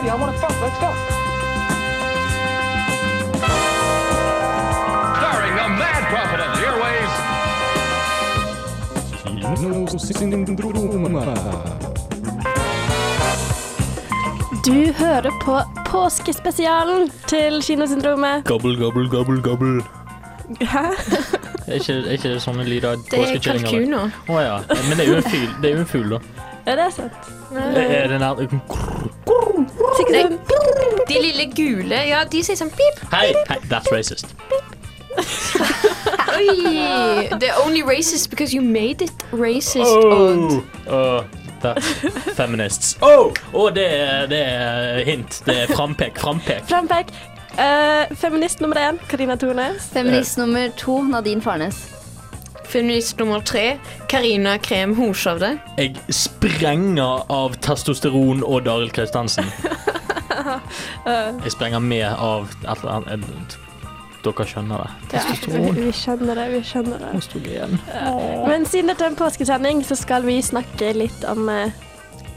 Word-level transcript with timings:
ready. 0.00 0.10
I 0.10 0.14
want 0.14 0.34
to 0.34 0.40
fuck. 0.40 0.50
Let's 0.60 0.78
go. 0.80 0.90
Starring 5.20 5.54
the 5.56 5.68
mad 5.80 6.02
prophet 6.12 6.40
of 6.40 6.50
the 6.56 6.62
airways. 6.66 7.10
Du 14.64 14.92
hører 14.92 15.30
på 15.42 15.60
påskespesialen 15.86 17.10
til 17.26 17.62
Kinosyndromet. 17.62 18.44
Gobble, 18.44 18.76
gobble, 18.84 19.08
gobble, 19.08 19.42
gobble. 19.42 19.82
Hæ? 20.60 20.78
Er 21.66 21.72
ikke, 21.74 21.92
er 21.92 22.12
ikke 22.12 22.28
det 22.28 22.42
sånne 22.42 22.64
lyder 22.64 22.96
Det 23.10 23.18
er 23.18 23.38
kalkuner. 23.38 24.10
Å 24.28 24.40
ja. 24.42 24.56
Men 24.88 24.98
det 24.98 25.06
er 25.06 25.10
jo 25.12 25.78
en 25.78 25.86
fugl, 25.86 26.12
er 26.12 26.18
da. 26.18 26.46
Er 26.66 26.76
det 26.76 26.92
sant? 26.94 27.30
Er 27.54 28.08
det 28.08 28.20
nær 28.20 28.42
Sikkert 30.00 30.52
sånn 30.52 31.04
De 31.10 31.20
lille 31.20 31.46
gule, 31.54 32.00
ja, 32.08 32.24
de 32.28 32.42
sier 32.46 32.58
sånn 32.58 32.70
pip. 32.74 33.00
Hei, 33.12 33.32
hei, 33.50 33.58
that's 33.70 33.90
racist. 33.92 34.34
Oi! 36.36 37.28
They're 37.40 37.58
only 37.64 37.82
racist 37.82 38.30
because 38.30 38.54
you 38.54 38.62
made 38.62 39.02
it 39.02 39.12
racist. 39.32 39.84
Odd. 39.84 40.62
Oh, 40.86 41.24
that's 41.60 41.86
feminists. 42.38 42.96
Oh! 43.02 43.34
oh 43.52 43.70
det, 43.74 43.88
er, 43.90 44.26
det 44.30 44.40
er 44.46 45.04
hint. 45.04 45.42
Det 45.46 45.64
er 45.64 45.74
frampek, 45.74 46.18
frampek. 46.18 46.64
Frampek. 46.70 47.12
Eh, 47.58 48.16
feminist 48.16 48.60
nummer 48.60 48.78
én, 48.78 49.00
Karina 49.08 49.36
Tornes. 49.36 49.90
Feminist 49.92 50.38
nummer 50.38 50.70
to, 50.76 51.02
Nadine 51.02 51.42
Farnes. 51.42 51.88
Feminist 52.70 53.18
nummer 53.18 53.40
tre, 53.40 53.78
Karina 54.08 54.56
Krem 54.58 54.94
Horshovde. 54.94 55.56
Jeg 55.76 55.96
sprenger 56.14 57.26
av 57.26 57.56
testosteron 57.58 58.44
og 58.46 58.62
Daril 58.64 58.92
Kristiansen. 58.94 59.50
Jeg 61.44 61.52
sprenger 61.56 61.82
med 61.84 62.06
av 62.12 62.48
et 62.62 62.70
eller 62.78 62.96
annet 63.00 63.58
Dere 64.20 64.44
skjønner 64.44 64.82
det. 64.84 65.16
Ja, 65.16 65.20
vi, 65.48 65.60
vi 65.78 65.92
skjønner 65.96 66.36
det, 66.36 66.42
vi 66.52 66.58
skjønner 66.68 67.00
det. 67.00 67.12
Østrogen. 67.16 67.78
Men 68.44 68.66
siden 68.68 68.92
dette 68.92 69.06
er 69.06 69.14
en 69.14 69.16
påskesending, 69.16 69.80
så 69.88 69.96
skal 69.96 70.26
vi 70.28 70.34
snakke 70.44 70.90
litt 70.92 71.24
om 71.24 71.48
uh, 71.48 71.72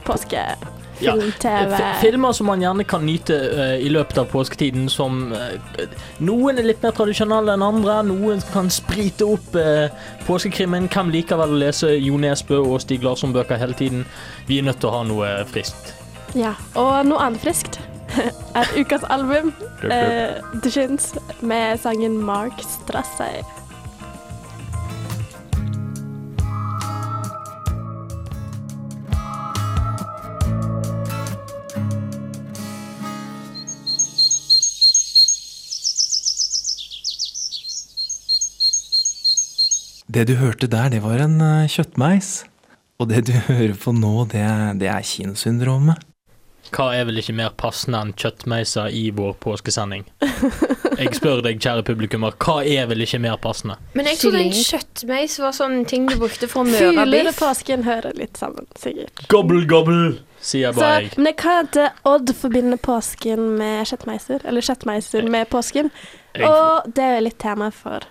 påskefilm, 0.08 1.34
TV 1.44 1.74
F- 1.76 2.00
Filmer 2.00 2.32
som 2.32 2.48
man 2.48 2.64
gjerne 2.64 2.86
kan 2.88 3.04
nyte 3.04 3.36
uh, 3.36 3.76
i 3.84 3.92
løpet 3.92 4.22
av 4.24 4.32
påsketiden, 4.32 4.88
som 4.88 5.34
uh, 5.36 5.84
Noen 6.24 6.62
er 6.64 6.70
litt 6.72 6.84
mer 6.88 6.96
tradisjonelle 6.96 7.58
enn 7.58 7.68
andre. 7.68 8.00
Noen 8.08 8.40
kan 8.54 8.72
sprite 8.72 9.28
opp 9.36 9.52
uh, 9.60 9.92
påskekrimmen. 10.30 10.88
Hvem 10.94 11.12
liker 11.18 11.42
vel 11.44 11.58
å 11.58 11.62
lese 11.66 11.92
Jo 11.98 12.16
Nesbø 12.16 12.64
og 12.64 12.80
Stig 12.86 13.04
Larsson-bøker 13.04 13.60
hele 13.60 13.76
tiden? 13.76 14.08
Vi 14.48 14.64
er 14.64 14.70
nødt 14.72 14.80
til 14.80 14.88
å 14.94 15.02
ha 15.02 15.04
noe 15.12 15.36
friskt. 15.52 15.92
Ja, 16.40 16.56
og 16.80 17.04
noe 17.12 17.20
annet 17.28 17.44
friskt 17.44 17.84
er 18.60 18.72
ukas 18.78 19.04
album, 19.10 19.52
uh, 19.84 20.40
The 20.62 20.72
Shins, 20.72 21.14
med 21.42 21.78
sangen 21.82 22.18
Mark 22.24 22.62
Strassey. 22.62 23.44
Det 40.14 40.28
du 40.30 40.36
hørte 40.38 40.68
der, 40.70 40.92
det 40.94 41.00
var 41.02 41.24
en 41.24 41.40
eh, 41.42 41.70
kjøttmeis. 41.74 42.44
Og 43.02 43.10
det 43.10 43.26
du 43.28 43.34
hører 43.50 43.74
på 43.74 43.96
nå, 43.98 44.28
det, 44.30 44.46
det 44.82 44.92
er 44.94 45.02
kinosyndromet. 45.02 46.13
Hva 46.74 46.88
er 46.98 47.06
vel 47.06 47.20
ikke 47.22 47.36
mer 47.38 47.52
passende 47.60 48.00
enn 48.02 48.12
kjøttmeiser 48.18 48.94
i 48.98 49.04
vår 49.14 49.36
påskesending? 49.44 50.08
Jeg 50.98 51.12
spør 51.18 51.44
deg, 51.46 51.60
kjære 51.62 51.84
publikummer, 51.86 52.34
hva 52.42 52.56
er 52.66 52.88
vel 52.90 53.04
ikke 53.06 53.20
mer 53.22 53.38
passende? 53.42 53.76
Men 53.98 54.10
jeg 54.10 54.20
trodde 54.24 54.42
en 54.42 54.56
kjøttmeis 54.58 55.38
var 55.42 55.54
sånn 55.58 55.84
ting 55.90 56.08
du 56.10 56.16
brukte 56.22 56.50
for 56.50 56.64
å 56.64 56.70
møre 56.70 57.06
biff. 57.12 57.30
og 57.34 57.38
påsken 57.44 57.86
hører 57.86 58.18
litt 58.18 58.42
sammen, 58.42 58.66
sikkert. 58.80 59.24
Gobble, 59.34 59.64
gobble, 59.70 60.16
sier 60.42 60.74
Så, 60.74 60.80
bare 60.82 61.04
jeg. 61.04 61.14
men 61.18 61.30
jeg 61.32 61.38
kan 61.44 61.70
ikke 61.70 61.88
Odd 62.10 62.34
forbinde 62.42 62.78
påsken 62.82 63.54
med 63.62 63.86
kjøttmeiser, 63.90 64.46
eller 64.50 64.66
kjøttmeiser 64.66 65.30
med 65.30 65.48
påsken. 65.54 65.94
Og 66.42 66.90
det 66.90 67.06
er 67.06 67.16
jo 67.20 67.24
litt 67.30 67.40
tema 67.42 67.70
for 67.74 68.06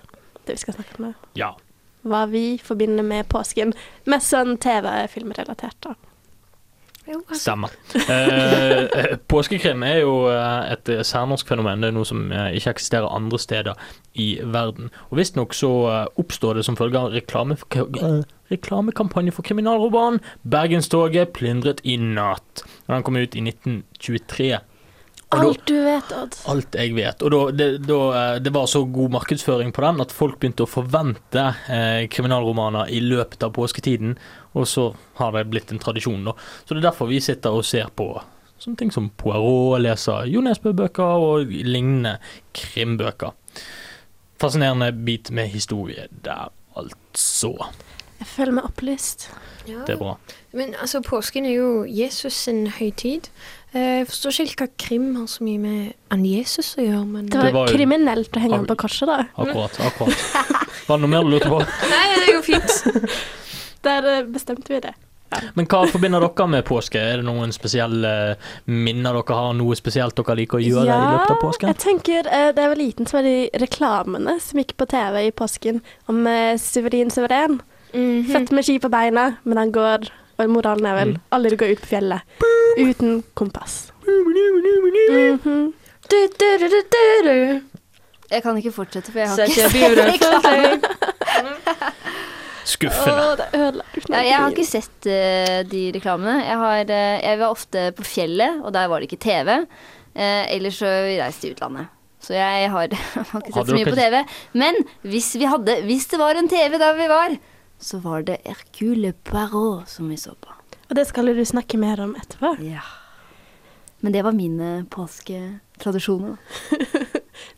det 0.47 0.57
vi 0.57 0.63
skal 0.65 0.79
snakke 0.79 0.99
om. 0.99 1.11
nå. 1.11 1.13
ja. 1.39 1.53
Hva 2.03 2.25
vi 2.27 2.57
forbinder 2.59 3.05
med 3.07 3.29
påsken. 3.31 3.71
Mest 4.11 4.33
sånn 4.33 4.57
TV-filmrelatert, 4.59 5.77
da. 5.87 5.93
Jo. 7.13 7.21
Stemmer. 7.37 7.71
Eh, 8.09 8.85
eh, 8.85 9.17
påskekrim 9.29 9.83
er 9.85 9.99
jo 10.01 10.15
eh, 10.33 10.73
et 10.73 10.89
eh, 10.89 11.03
særnorsk 11.05 11.51
fenomen. 11.51 11.83
Det 11.83 11.91
er 11.91 11.97
noe 11.97 12.09
som 12.09 12.25
ikke 12.33 12.73
eksisterer 12.73 13.13
andre 13.13 13.41
steder 13.41 13.89
i 14.17 14.29
verden. 14.43 14.89
Og 15.11 15.21
Visstnok 15.21 15.57
så 15.57 15.73
oppstår 16.21 16.59
det 16.59 16.67
som 16.69 16.79
følge 16.79 17.01
av 17.01 17.13
reklame, 17.13 17.59
reklamekampanje 18.53 19.33
for 19.37 19.45
kriminalromanen 19.45 20.21
'Bergenstoget 20.45 21.33
plyndret 21.37 21.81
i 21.85 21.99
natt'. 22.01 22.65
Den 22.89 23.05
kom 23.05 23.17
ut 23.17 23.37
i 23.37 23.45
1923. 23.45 24.61
Alt 25.33 25.63
du 25.67 25.77
vet, 25.85 26.13
Odd. 26.13 26.37
alt 26.53 26.77
jeg 26.77 26.95
vet. 26.97 27.23
Og 27.25 27.33
da, 27.33 27.41
det, 27.57 27.69
da, 27.87 27.99
eh, 28.19 28.39
det 28.45 28.53
var 28.53 28.67
så 28.71 28.83
god 28.85 29.15
markedsføring 29.17 29.73
på 29.73 29.85
den 29.85 30.03
at 30.05 30.13
folk 30.13 30.39
begynte 30.41 30.67
å 30.67 30.71
forvente 30.71 31.47
eh, 31.73 32.05
kriminalromaner 32.13 32.93
i 32.93 33.01
løpet 33.05 33.47
av 33.47 33.55
påsketiden, 33.57 34.17
og 34.53 34.69
så 34.69 34.91
har 35.21 35.33
det 35.37 35.47
blitt 35.53 35.73
en 35.73 35.81
tradisjon, 35.83 36.25
da. 36.29 36.37
Så 36.65 36.75
det 36.75 36.83
er 36.83 36.91
derfor 36.91 37.09
vi 37.11 37.23
sitter 37.25 37.57
og 37.57 37.65
ser 37.69 37.89
på 37.97 38.11
sånne 38.63 38.79
ting 38.79 38.93
som 38.95 39.09
Poirot, 39.19 39.81
leser 39.83 40.29
Jo 40.31 40.43
Nesbø-bøker 40.45 41.25
og 41.25 41.51
lignende 41.51 42.19
krimbøker. 42.55 43.33
Fascinerende 44.43 44.93
bit 44.93 45.31
med 45.35 45.51
historie 45.51 46.07
der, 46.25 46.53
altså. 46.79 47.57
Jeg 48.23 48.29
føler 48.37 48.55
meg 48.55 48.69
opplyst. 48.69 49.27
Ja. 49.67 49.83
Det 49.87 49.97
er 49.97 49.99
bra. 49.99 50.15
Men 50.55 50.77
altså, 50.79 51.01
påsken 51.03 51.47
er 51.47 51.57
jo 51.57 51.71
Jesus 51.87 52.37
sin 52.47 52.69
høytid. 52.79 53.31
Eh, 53.75 53.99
Jeg 54.03 54.07
forstår 54.11 54.31
ikke 54.33 54.45
helt 54.45 54.61
hva 54.61 54.69
krim 54.79 55.05
har 55.17 55.27
så 55.33 55.45
mye 55.47 55.59
med 55.59 55.93
han 56.11 56.25
Jesus 56.29 56.75
å 56.77 56.83
gjøre, 56.85 57.07
men 57.09 57.27
Det 57.27 57.39
var, 57.39 57.45
Det 57.47 57.53
var 57.55 57.69
jo- 57.69 57.77
kriminelt 57.77 58.33
å 58.37 58.41
henge 58.43 58.57
han 58.57 58.67
på 58.67 58.77
korset, 58.77 59.07
da. 59.09 59.21
Akkurat. 59.43 59.79
akkurat. 59.81 60.19
Var 60.89 60.99
det 60.99 61.01
noe 61.01 61.09
mer 61.15 61.23
du 61.25 61.31
lurte 61.33 61.49
på? 61.49 61.61
Nei, 61.95 62.05
det 62.19 62.29
er 62.29 62.35
jo 62.37 62.43
fint. 62.43 63.17
Der 63.87 64.05
eh, 64.19 64.23
bestemte 64.29 64.69
vi 64.69 64.81
det. 64.81 64.93
Men 65.57 65.65
hva 65.65 65.87
forbinder 65.89 66.21
dere 66.21 66.47
med 66.53 66.65
påske? 66.69 67.01
Er 67.01 67.17
det 67.23 67.25
noen 67.25 67.55
spesielle 67.57 68.37
minner 68.69 69.17
dere 69.17 69.35
har? 69.39 69.55
Noe 69.57 69.75
spesielt 69.75 70.15
dere 70.15 70.37
liker 70.37 70.59
å 70.61 70.61
gjøre 70.61 70.93
i 70.93 71.07
løpet 71.15 71.31
av 71.33 71.41
påsken? 71.41 71.69
jeg 71.73 71.79
tenker 71.81 72.29
eh, 72.29 72.51
Da 72.53 72.67
jeg 72.67 72.73
var 72.75 72.77
liten, 72.83 73.07
så 73.09 73.17
var 73.17 73.23
det 73.25 73.33
de 73.33 73.63
reklamene 73.65 74.35
som 74.45 74.61
gikk 74.61 74.77
på 74.77 74.87
TV 74.93 75.23
i 75.27 75.33
påsken 75.33 75.81
om 76.13 76.21
Suverin 76.61 77.09
Suveren. 77.11 77.63
-hmm. 77.95 78.27
Født 78.29 78.53
med 78.53 78.65
ski 78.65 78.79
på 78.79 78.91
beina, 78.93 79.37
men 79.45 79.57
han 79.57 79.73
går 79.73 80.11
Og 80.39 80.49
moralen 80.51 80.87
er 80.87 80.95
vel 80.97 81.09
Mm. 81.13 81.21
alle 81.33 81.51
går 81.57 81.71
ut 81.73 81.81
på 81.81 81.87
fjellet 81.87 82.21
uten 82.79 83.23
kompass. 83.35 83.93
Mhm. 84.07 85.73
Du, 86.11 86.17
du, 86.39 86.59
du, 86.59 86.69
du, 86.69 86.81
du, 86.93 87.05
du. 87.25 87.61
Jeg 88.33 88.43
kan 88.43 88.57
ikke 88.57 88.73
fortsette, 88.73 89.13
for 89.13 89.21
jeg 89.21 89.29
har 89.29 89.39
ikke. 89.45 89.69
Skuffende. 92.73 93.47
Å, 93.53 93.71
Ja, 94.09 94.21
jeg 94.23 94.37
har 94.39 94.53
ikke 94.53 94.67
sett 94.69 95.09
uh, 95.09 95.61
de 95.69 95.83
reklamene. 95.97 96.39
Jeg, 96.45 96.59
har, 96.63 96.93
uh, 96.93 97.17
jeg 97.25 97.41
var 97.43 97.49
ofte 97.51 97.89
på 97.97 98.07
fjellet, 98.07 98.63
og 98.63 98.73
der 98.77 98.89
var 98.91 99.03
det 99.03 99.11
ikke 99.11 99.23
TV. 99.25 99.65
Uh, 100.15 100.45
ellers 100.53 100.79
så 100.81 100.89
reiste 101.09 101.49
jeg 101.49 101.53
i 101.53 101.57
utlandet. 101.57 101.91
Så 102.23 102.37
jeg 102.37 102.71
har, 102.71 102.97
har 103.33 103.43
ikke 103.43 103.55
sett 103.57 103.73
så 103.73 103.77
mye 103.77 103.91
på 103.91 103.99
TV. 103.99 104.19
Men 104.63 104.81
hvis, 105.03 105.33
vi 105.41 105.51
hadde, 105.51 105.81
hvis 105.89 106.09
det 106.13 106.23
var 106.23 106.39
en 106.39 106.51
TV 106.51 106.79
der 106.81 106.99
vi 106.99 107.11
var, 107.11 107.37
så 107.83 107.99
var 108.03 108.27
det 108.29 108.39
Hercule 108.47 109.13
Poirot 109.27 109.91
som 109.91 110.11
vi 110.13 110.21
så 110.21 110.37
på. 110.39 110.62
Og 110.93 110.97
det 110.99 111.07
skal 111.09 111.31
du 111.33 111.45
snakke 111.49 111.79
mer 111.81 112.03
om 112.05 112.11
etterpå. 112.21 112.51
Ja. 112.69 112.83
Men 114.05 114.13
det 114.13 114.25
var 114.27 114.37
mine 114.37 114.85
påsketradisjoner. 114.93 116.37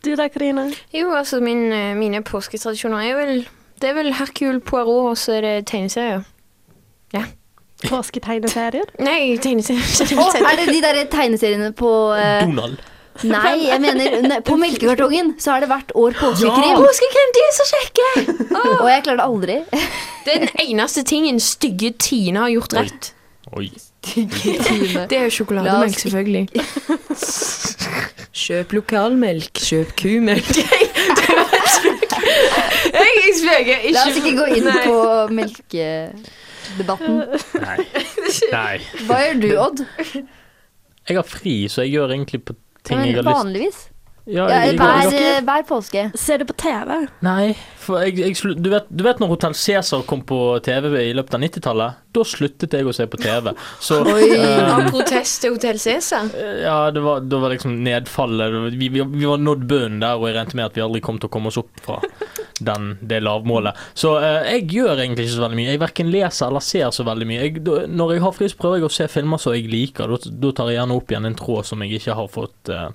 Du 0.05 0.15
da, 0.15 0.29
Karina? 0.31 0.69
Jo, 0.93 1.09
altså 1.13 1.41
min, 1.43 1.67
eh, 1.73 1.97
mine 1.99 2.21
påsketradisjoner 2.23 3.03
er 3.03 3.15
vel 3.17 3.41
Det 3.81 3.89
er 3.89 3.93
vel 3.93 4.13
Hercule 4.15 4.61
Poirot, 4.63 5.09
og 5.09 5.17
så 5.17 5.33
er 5.35 5.41
det 5.41 5.67
tegneserier. 5.67 6.23
Påsketegneserier. 7.83 8.87
Nei, 9.09 9.35
tegneserier. 9.43 10.21
oh, 10.21 10.37
er 10.39 10.61
det 10.61 10.67
de 10.71 10.81
der 10.81 11.01
tegneseriene 11.11 11.73
på 11.75 11.91
uh... 12.15 12.39
Donald. 12.47 12.79
Nei, 13.23 13.67
jeg 13.67 13.81
mener 13.83 14.15
ne, 14.23 14.39
på 14.47 14.55
melkekartongen 14.59 15.35
så 15.39 15.57
har 15.57 15.63
det 15.63 15.69
hvert 15.71 15.91
år 15.95 16.15
påskekrim. 16.19 16.79
Påskekrim, 16.79 17.35
de 17.35 17.43
er 17.43 17.53
så 17.59 17.67
kjekke! 17.73 18.07
Og 18.81 18.89
jeg 18.89 19.03
klarer 19.03 19.19
det 19.19 19.27
aldri. 19.27 19.59
Det 20.25 20.33
er 20.33 20.47
den 20.47 20.65
eneste 20.69 21.03
tingen 21.03 21.39
stygge 21.43 21.93
Tine 21.99 22.47
har 22.47 22.55
gjort 22.55 22.79
rett. 22.79 23.14
Oi. 23.53 23.69
Det 25.09 25.17
er 25.17 25.23
jo 25.27 25.33
sjokolademelk, 25.37 25.99
selvfølgelig. 25.99 26.47
Kjøp 28.45 28.73
lokalmelk, 28.75 29.61
kjøp 29.61 29.93
kumelk. 29.99 30.49
Jeg, 32.95 33.33
spøker. 33.37 33.85
La 33.93 34.03
oss 34.07 34.17
ikke 34.19 34.33
gå 34.37 34.45
inn 34.57 34.67
på 34.85 34.97
melkedebatten. 35.35 37.17
Nei. 37.61 37.77
Nei. 38.51 38.75
Hva 39.07 39.19
gjør 39.23 39.41
du, 39.41 39.49
Odd? 39.61 39.83
Jeg 41.05 41.19
har 41.19 41.27
fri, 41.27 41.55
så 41.69 41.85
jeg 41.85 41.95
gjør 41.99 42.15
egentlig 42.15 42.41
på 42.47 42.55
ting 42.85 43.03
jeg 43.05 43.17
har 43.19 43.25
lyst 43.25 43.29
Vanligvis. 43.29 43.79
Ja, 44.25 44.47
Ja, 44.49 44.61
jeg, 44.65 44.77
hver, 44.79 45.11
jeg, 45.13 45.37
eh, 45.37 45.43
hver 45.45 45.65
påske. 45.69 46.03
Ser 46.17 46.41
du 46.41 46.47
på 46.49 46.55
TV? 46.57 46.95
Nei, 47.25 47.53
for 47.77 48.01
jeg, 48.01 48.17
jeg 48.17 48.55
du, 48.57 48.71
vet, 48.73 48.87
du 48.89 49.03
vet 49.05 49.19
når 49.21 49.29
Hotell 49.35 49.53
Cæsar 49.57 50.01
kom 50.09 50.23
på 50.25 50.39
TV 50.65 50.89
i 51.03 51.11
løpet 51.13 51.37
av 51.37 51.43
90-tallet? 51.43 51.99
Da 52.15 52.23
sluttet 52.25 52.73
jeg 52.73 52.87
å 52.89 52.95
se 52.95 53.05
på 53.11 53.19
TV. 53.21 53.51
Så 53.83 53.99
Oi, 54.01 54.31
Av 54.39 54.89
protest 54.89 55.43
til 55.43 55.53
Hotell 55.53 55.77
Cæsar. 55.81 56.31
Ja, 56.63 56.79
det 56.95 57.03
var, 57.05 57.21
det 57.21 57.41
var 57.43 57.53
liksom 57.53 57.77
nedfallet. 57.85 58.57
Vi, 58.73 58.89
vi, 58.89 59.05
vi 59.05 59.29
var 59.29 59.43
nådd 59.43 59.67
bunnen 59.69 60.01
der, 60.01 60.17
og 60.17 60.29
jeg 60.29 60.39
regnet 60.39 60.57
med 60.57 60.71
at 60.71 60.79
vi 60.79 60.85
aldri 60.87 61.03
kom 61.05 61.21
til 61.21 61.29
å 61.29 61.35
komme 61.35 61.53
oss 61.53 61.61
opp 61.61 61.85
fra 61.85 61.99
den, 62.59 62.95
det 63.01 63.19
lavmålet. 63.19 63.77
Så 63.93 64.15
uh, 64.17 64.41
jeg 64.47 64.67
gjør 64.71 65.03
egentlig 65.03 65.27
ikke 65.27 65.35
så 65.35 65.45
veldig 65.45 65.59
mye. 65.59 65.69
Jeg 65.73 65.81
verken 65.83 66.11
leser 66.13 66.49
eller 66.49 66.63
ser 66.65 66.91
så 66.95 67.05
veldig 67.07 67.29
mye. 67.29 67.41
Jeg, 67.43 67.63
da, 67.67 67.81
når 67.91 68.15
jeg 68.15 68.25
har 68.25 68.35
fri, 68.37 68.49
så 68.49 68.61
prøver 68.61 68.81
jeg 68.81 68.89
å 68.89 68.93
se 68.97 69.09
filmer 69.11 69.41
som 69.41 69.55
jeg 69.55 69.69
liker. 69.71 70.17
Da, 70.25 70.51
tar 70.55 70.71
jeg 70.71 70.79
gjerne 70.79 70.97
opp 70.97 71.11
igjen 71.11 71.29
en 71.29 71.39
tråd 71.39 71.69
som 71.69 71.83
jeg 71.83 71.99
ikke 71.99 72.15
har 72.17 72.31
fått 72.31 72.71
eh, 72.73 72.87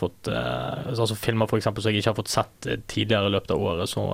fått 0.00 0.28
eh, 0.32 0.86
altså 0.90 1.16
filmer 1.18 1.48
for 1.50 1.60
eksempel 1.60 1.84
som 1.84 1.92
jeg 1.92 2.02
ikke 2.02 2.12
har 2.14 2.18
fått 2.20 2.32
sett 2.32 2.68
eh, 2.70 2.80
tidligere 2.90 3.30
i 3.30 3.34
løpet 3.36 3.54
av 3.56 3.64
året. 3.72 3.90
Så 3.92 4.04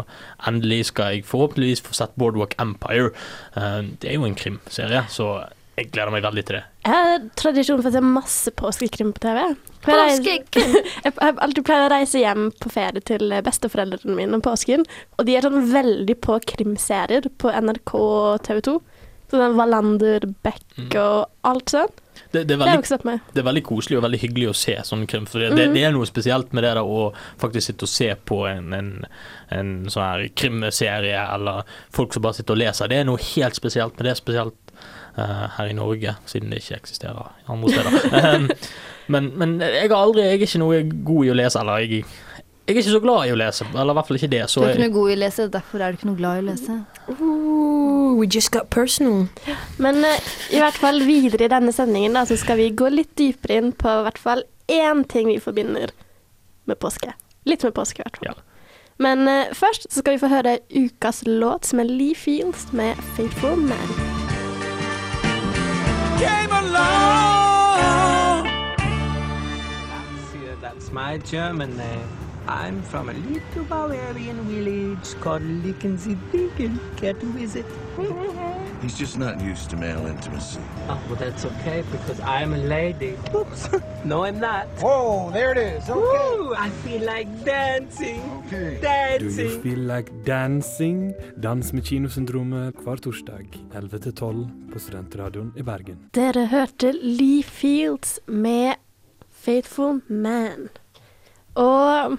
endelig 0.50 0.86
skal 0.92 1.14
jeg 1.16 1.26
forhåpentligvis 1.28 1.84
få 1.86 1.94
sett 1.96 2.16
Boardwalk 2.20 2.56
Empire. 2.62 3.12
Eh, 3.56 3.78
det 4.02 4.10
er 4.10 4.18
jo 4.18 4.26
en 4.28 4.38
krimserie, 4.38 5.04
så 5.12 5.30
jeg 5.76 5.90
gleder 5.92 6.08
meg 6.14 6.24
veldig 6.24 6.42
til 6.48 6.56
det. 6.56 6.62
Jeg 6.86 6.92
har 7.06 7.24
tradisjon 7.36 7.82
for 7.82 7.90
å 7.90 7.94
se 7.98 8.00
masse 8.00 8.52
påskekrim 8.56 9.10
på 9.12 9.20
TV. 9.26 9.40
Påskekrim. 9.84 10.76
jeg 11.04 11.12
har 11.20 11.40
alltid 11.44 11.66
pleid 11.68 11.84
å 11.84 11.90
reise 11.92 12.22
hjem 12.22 12.46
på 12.62 12.70
ferie 12.72 13.02
til 13.04 13.34
besteforeldrene 13.44 14.16
mine 14.16 14.38
om 14.38 14.44
påsken. 14.44 14.86
Og 15.18 15.28
de 15.28 15.36
er 15.36 15.44
sånn 15.44 15.68
veldig 15.72 16.16
på 16.24 16.38
krimserier 16.54 17.28
på 17.42 17.52
NRK 17.52 17.92
og 18.00 18.40
TV 18.48 18.62
2. 18.70 18.76
Sånn 19.34 19.56
Wallander, 19.58 20.24
Beck 20.46 20.62
Mm. 20.76 20.90
og 21.00 21.28
alt 21.48 21.72
sånt. 21.72 22.00
Det, 22.32 22.44
det, 22.44 22.56
er 22.56 22.60
veldig, 22.62 23.16
det 23.32 23.42
er 23.42 23.46
veldig 23.46 23.62
koselig 23.66 23.98
og 23.98 24.04
veldig 24.06 24.20
hyggelig 24.22 24.50
å 24.50 24.56
se 24.56 24.76
sånn 24.88 25.06
krim. 25.10 25.26
For 25.30 25.42
det, 25.42 25.52
det, 25.58 25.68
det 25.74 25.84
er 25.86 25.94
noe 25.94 26.08
spesielt 26.08 26.52
med 26.56 26.66
det 26.66 26.74
der 26.76 26.82
å 26.82 27.08
faktisk 27.40 27.70
sitte 27.70 27.88
og 27.88 27.92
se 27.92 28.10
på 28.28 28.42
en, 28.50 28.72
en, 28.76 28.92
en 29.54 29.72
sånn 29.92 30.06
her 30.06 30.26
krimserie, 30.38 31.22
eller 31.36 31.66
folk 31.94 32.16
som 32.16 32.26
bare 32.26 32.38
sitter 32.40 32.56
og 32.56 32.62
leser. 32.64 32.92
Det 32.92 33.00
er 33.00 33.08
noe 33.08 33.22
helt 33.34 33.58
spesielt 33.58 33.98
med 33.98 34.10
det, 34.10 34.16
spesielt 34.20 34.76
uh, 35.18 35.46
her 35.56 35.72
i 35.72 35.76
Norge, 35.76 36.16
siden 36.28 36.52
det 36.52 36.62
ikke 36.62 36.80
eksisterer 36.80 37.32
andre 37.52 37.72
steder. 37.72 38.08
Em, 38.22 38.50
men, 39.12 39.30
men 39.38 39.58
jeg 39.62 39.86
har 39.86 40.00
aldri 40.00 40.24
Jeg 40.24 40.40
er 40.40 40.48
ikke 40.48 40.58
noe 40.64 40.80
god 41.06 41.28
i 41.28 41.30
å 41.30 41.36
lese, 41.38 41.60
eller 41.62 41.84
jeg, 41.84 42.06
jeg 42.66 42.74
er 42.74 42.80
ikke 42.80 42.90
så 42.96 42.98
glad 42.98 43.28
i 43.28 43.30
å 43.30 43.36
lese, 43.38 43.62
eller 43.70 43.94
i 43.94 43.94
hvert 43.94 44.08
fall 44.08 44.16
ikke 44.18 44.28
det. 44.32 44.40
Du 44.50 44.64
er 44.66 44.72
ikke 44.72 44.82
noe 44.82 44.94
god 44.96 45.10
i 45.12 45.14
å 45.14 45.18
lese, 45.20 45.44
derfor 45.54 45.82
er 45.86 45.92
du 45.92 46.00
ikke 46.00 46.08
noe 46.08 46.18
glad 46.18 46.38
i 46.38 46.40
å 46.42 46.46
lese. 46.48 46.78
Ooh, 47.12 48.16
we 48.18 48.26
just 48.26 48.50
got 48.50 48.66
personal. 48.74 49.28
Men 49.78 50.00
uh, 50.02 50.16
i 50.50 50.58
hvert 50.58 50.80
fall 50.82 50.98
videre 51.06 51.46
i 51.46 51.52
denne 51.52 51.70
sendingen 51.70 52.18
da, 52.18 52.24
så 52.26 52.34
skal 52.40 52.58
vi 52.58 52.72
gå 52.74 52.90
litt 52.90 53.12
dypere 53.14 53.60
inn 53.62 53.70
på 53.70 53.86
i 53.86 54.02
hvert 54.08 54.18
fall 54.18 54.42
én 54.66 55.04
ting 55.06 55.30
vi 55.30 55.38
forbinder 55.38 55.94
med 56.66 56.80
påske. 56.82 57.14
Litt 57.46 57.62
med 57.62 57.76
påske, 57.78 58.02
i 58.02 58.08
hvert 58.08 58.18
fall. 58.18 58.34
Ja. 58.34 58.74
Men 58.98 59.30
uh, 59.30 59.54
først 59.54 59.86
så 59.86 60.02
skal 60.02 60.16
vi 60.16 60.24
få 60.26 60.34
høre 60.34 60.58
ukas 60.74 61.22
låt, 61.22 61.70
som 61.70 61.86
er 61.86 61.86
Lee 61.86 62.18
Fields 62.18 62.66
med 62.74 62.98
'Faithful 63.14 63.54
Man'. 63.54 63.94
That's, 69.86 70.34
uh, 70.34 70.56
that's 70.60 70.90
my 70.90 71.18
German 71.22 71.76
name. 71.76 72.25
I'm 72.48 72.80
from 72.82 73.08
a 73.08 73.12
little 73.12 73.64
Bavarian 73.64 74.40
village 74.42 75.20
called 75.20 75.42
Lickensee-Dinkel. 75.42 76.78
Care 76.96 77.14
to 77.14 77.26
visit? 77.26 77.66
He's 78.82 78.96
just 78.96 79.18
not 79.18 79.40
used 79.40 79.70
to 79.70 79.76
male 79.76 80.06
intimacy. 80.06 80.60
Oh, 80.88 81.00
well, 81.08 81.16
that's 81.16 81.44
okay 81.44 81.82
because 81.90 82.20
I'm 82.20 82.52
a 82.52 82.58
lady. 82.58 83.16
Oops. 83.34 83.68
no, 84.04 84.24
I'm 84.24 84.38
not. 84.38 84.66
Whoa, 84.80 85.30
there 85.32 85.52
it 85.52 85.58
is. 85.58 85.90
Okay. 85.90 86.36
Woo, 86.36 86.54
I 86.54 86.70
feel 86.84 87.02
like 87.02 87.26
dancing. 87.44 88.20
Okay. 88.46 89.18
Do 89.18 89.24
you 89.24 89.60
feel 89.60 89.78
like 89.78 90.12
dancing? 90.24 91.14
Dans 91.42 91.72
med 91.72 91.84
Kinosyndromet 91.84 92.74
hver 92.84 92.96
torsdag 92.96 93.58
11-12 93.74 94.72
på 94.72 94.78
Studentradioen 94.78 95.52
i 95.56 95.62
Bergen. 95.62 95.98
Dere 96.14 96.46
hørte 96.46 96.92
Lee 96.92 97.42
Fields 97.42 98.20
med 98.26 98.74
'Faithful 99.30 100.00
Man'. 100.08 100.68
Og 101.54 102.18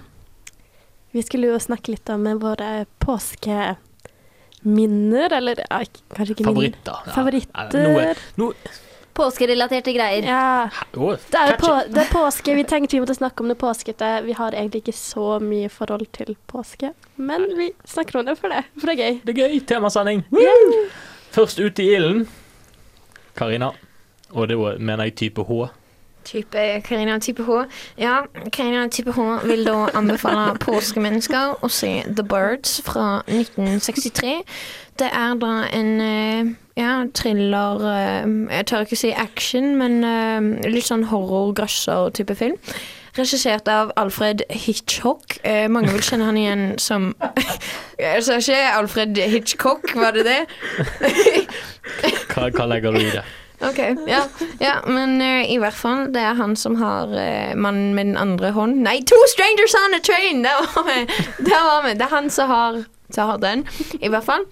vi 1.10 1.22
skulle 1.22 1.46
jo 1.52 1.58
snakke 1.60 1.90
litt 1.94 2.08
om 2.12 2.38
våre 2.40 2.84
påskeminner, 3.04 5.32
eller 5.38 5.56
ja, 5.64 5.78
kanskje 6.14 6.32
ikke 6.34 6.44
minner. 6.44 6.52
favoritter. 6.52 6.96
Ja. 7.06 7.12
Favoritter. 7.14 7.88
Noe, 7.88 8.14
noe, 8.36 8.54
Påskerelaterte 9.18 9.90
greier. 9.96 10.22
Ja. 10.22 10.70
Det 10.94 11.34
er, 11.34 11.56
på, 11.58 11.72
det 11.90 12.04
er 12.04 12.10
påske. 12.12 12.54
Vi 12.54 12.62
tenkte 12.70 12.94
vi 12.94 13.00
måtte 13.02 13.18
snakke 13.18 13.42
om 13.42 13.48
det 13.50 13.58
påskete. 13.58 14.22
Vi 14.22 14.30
har 14.38 14.54
egentlig 14.54 14.78
ikke 14.84 14.94
så 14.94 15.42
mye 15.42 15.66
forhold 15.74 16.06
til 16.14 16.36
påske, 16.46 16.92
men 17.16 17.42
vi 17.58 17.72
snakker 17.82 18.20
om 18.20 18.24
det 18.28 18.36
for 18.38 18.48
det. 18.54 18.62
For 18.78 18.86
det 18.86 18.94
er 18.94 19.00
gøy. 19.02 19.18
Det 19.24 19.30
er 19.34 19.38
gøy. 19.42 19.58
Temasending. 19.66 20.22
Først 21.34 21.58
ut 21.58 21.78
i 21.82 21.84
ilden. 21.96 22.30
Karina. 23.34 23.72
Og 24.30 24.46
det 24.52 24.56
mener 24.60 25.04
jeg 25.08 25.16
type 25.24 25.42
H. 25.48 25.50
Type 26.28 26.82
Karina 26.84 27.18
type 27.18 27.44
H. 27.46 27.64
Ja, 27.98 28.22
Karina 28.52 28.88
type 28.88 29.12
H 29.16 29.46
vil 29.48 29.64
da 29.64 29.86
anbefale 29.96 30.52
påskemennesker 30.66 31.64
å 31.64 31.70
se 31.72 32.02
The 32.04 32.24
Birds 32.26 32.82
fra 32.84 33.22
1963. 33.24 34.34
Det 34.98 35.08
er 35.14 35.38
da 35.40 35.52
en 35.72 35.90
eh, 36.04 36.52
ja, 36.76 36.92
thriller 37.14 37.84
eh, 37.88 38.28
Jeg 38.50 38.66
tør 38.68 38.84
ikke 38.84 39.00
si 39.00 39.14
action, 39.14 39.72
men 39.80 40.02
eh, 40.04 40.68
litt 40.68 40.90
sånn 40.90 41.06
horror-grøsser-type 41.08 42.36
film. 42.36 42.60
Regissert 43.18 43.70
av 43.72 43.90
Alfred 43.98 44.44
Hitchcock. 44.52 45.38
Eh, 45.48 45.64
mange 45.72 45.94
vil 45.96 46.04
kjenne 46.04 46.28
han 46.28 46.38
igjen 46.38 46.64
som 46.82 47.14
Jeg 47.98 48.22
sa 48.26 48.36
ikke 48.42 48.60
Alfred 48.76 49.18
Hitchcock, 49.32 49.94
var 49.96 50.18
det 50.18 50.28
det? 50.28 50.40
Hva, 52.34 52.50
hva 52.52 52.68
legger 52.68 52.94
du 52.94 53.00
i 53.00 53.12
det? 53.16 53.24
Ok, 53.60 53.78
ja, 54.06 54.22
ja 54.62 54.74
men 54.86 55.16
uh, 55.20 55.42
i 55.50 55.56
hvert 55.58 55.74
fall, 55.74 56.06
det 56.14 56.22
er 56.22 56.36
han 56.38 56.54
som 56.56 56.76
har 56.78 57.10
uh, 57.10 57.56
mannen 57.58 57.90
med 57.96 58.12
den 58.12 58.20
andre 58.20 58.52
hånden 58.54 58.84
Nei, 58.86 59.00
Two 59.02 59.18
Strangers 59.32 59.74
on 59.80 59.98
a 59.98 60.02
Train! 60.04 60.44
Der 60.46 60.62
var 60.62 60.86
vi! 60.86 61.00
Der 61.42 61.66
var 61.66 61.82
vi. 61.88 61.96
Det 61.98 62.06
er 62.06 62.14
han 62.14 62.30
som 62.30 62.50
har, 62.52 62.82
som 63.10 63.32
har 63.32 63.42
den, 63.42 63.66
i 63.98 64.08
hvert 64.12 64.26
fall. 64.28 64.46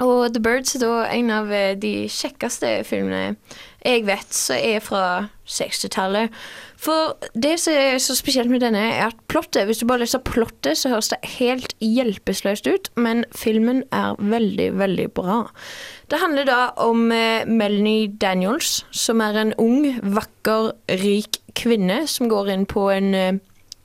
Og 0.00 0.32
The 0.34 0.40
Birds 0.42 0.74
er 0.76 0.84
da 0.84 0.94
en 1.12 1.30
av 1.34 1.50
eh, 1.52 1.74
de 1.78 2.08
kjekkeste 2.08 2.80
filmene 2.88 3.36
jeg 3.80 4.04
vet, 4.04 4.32
som 4.36 4.58
er 4.60 4.82
fra 4.84 5.04
60-tallet. 5.48 6.32
For 6.80 7.16
det 7.32 7.54
som 7.60 7.76
er 7.76 7.98
så 8.00 8.16
spesielt 8.16 8.50
med 8.52 8.60
denne, 8.60 8.80
er 8.80 9.06
at 9.08 9.18
plottet 9.28 9.66
Hvis 9.68 9.80
du 9.80 9.86
bare 9.88 10.02
leser 10.02 10.20
plottet, 10.24 10.76
så 10.78 10.92
høres 10.92 11.10
det 11.12 11.18
helt 11.38 11.74
hjelpeløst 11.80 12.68
ut, 12.68 12.90
men 12.96 13.24
filmen 13.36 13.82
er 13.92 14.16
veldig, 14.20 14.70
veldig 14.78 15.08
bra. 15.16 15.42
Det 16.10 16.20
handler 16.20 16.48
da 16.48 16.60
om 16.80 17.12
eh, 17.12 17.46
Melanie 17.48 18.08
Daniels, 18.20 18.84
som 18.90 19.20
er 19.24 19.36
en 19.40 19.54
ung, 19.60 19.86
vakker, 20.00 20.72
rik 21.02 21.40
kvinne 21.56 22.04
som 22.08 22.28
går 22.30 22.52
inn 22.54 22.66
på 22.68 22.88
en 22.92 23.14
eh, 23.14 23.38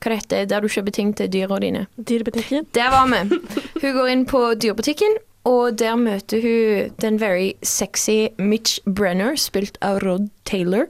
Hva 0.03 0.11
det 0.11 0.17
heter 0.19 0.49
der 0.51 0.61
du 0.61 0.69
kjøper 0.69 0.93
ting 0.93 1.15
til 1.17 1.31
dyra 1.33 1.57
dine? 1.59 1.87
Dyrebutikken. 1.97 2.67
Der 2.77 2.91
var 2.93 3.07
vi. 3.09 3.39
Hun 3.81 3.95
går 3.95 4.11
inn 4.11 4.25
på 4.29 4.41
dyrebutikken, 4.53 5.15
og 5.45 5.77
der 5.79 5.95
møter 5.95 6.41
hun 6.41 6.95
den 7.01 7.19
very 7.21 7.51
sexy 7.63 8.33
Mitch 8.37 8.79
Brenner, 8.85 9.35
spilt 9.37 9.77
av 9.81 10.01
Rod 10.01 10.29
Taylor. 10.45 10.89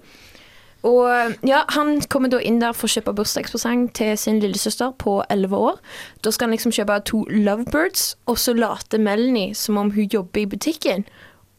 Og 0.85 1.33
ja, 1.47 1.63
Han 1.73 2.01
kommer 2.09 2.29
da 2.29 2.39
inn 2.39 2.61
der 2.61 2.75
for 2.77 2.87
å 2.87 2.93
kjøpe 2.93 3.15
bursdagspresang 3.17 3.87
til 3.97 4.13
sin 4.21 4.39
lillesøster 4.39 4.93
på 5.01 5.17
11 5.33 5.57
år. 5.57 5.79
Da 6.21 6.31
skal 6.31 6.47
han 6.47 6.55
liksom 6.55 6.75
kjøpe 6.75 6.99
to 7.09 7.23
lovebirds, 7.31 8.13
og 8.29 8.37
så 8.37 8.53
later 8.53 9.01
Melanie 9.01 9.55
som 9.57 9.81
om 9.81 9.91
hun 9.95 10.07
jobber 10.13 10.43
i 10.43 10.49
butikken. 10.51 11.07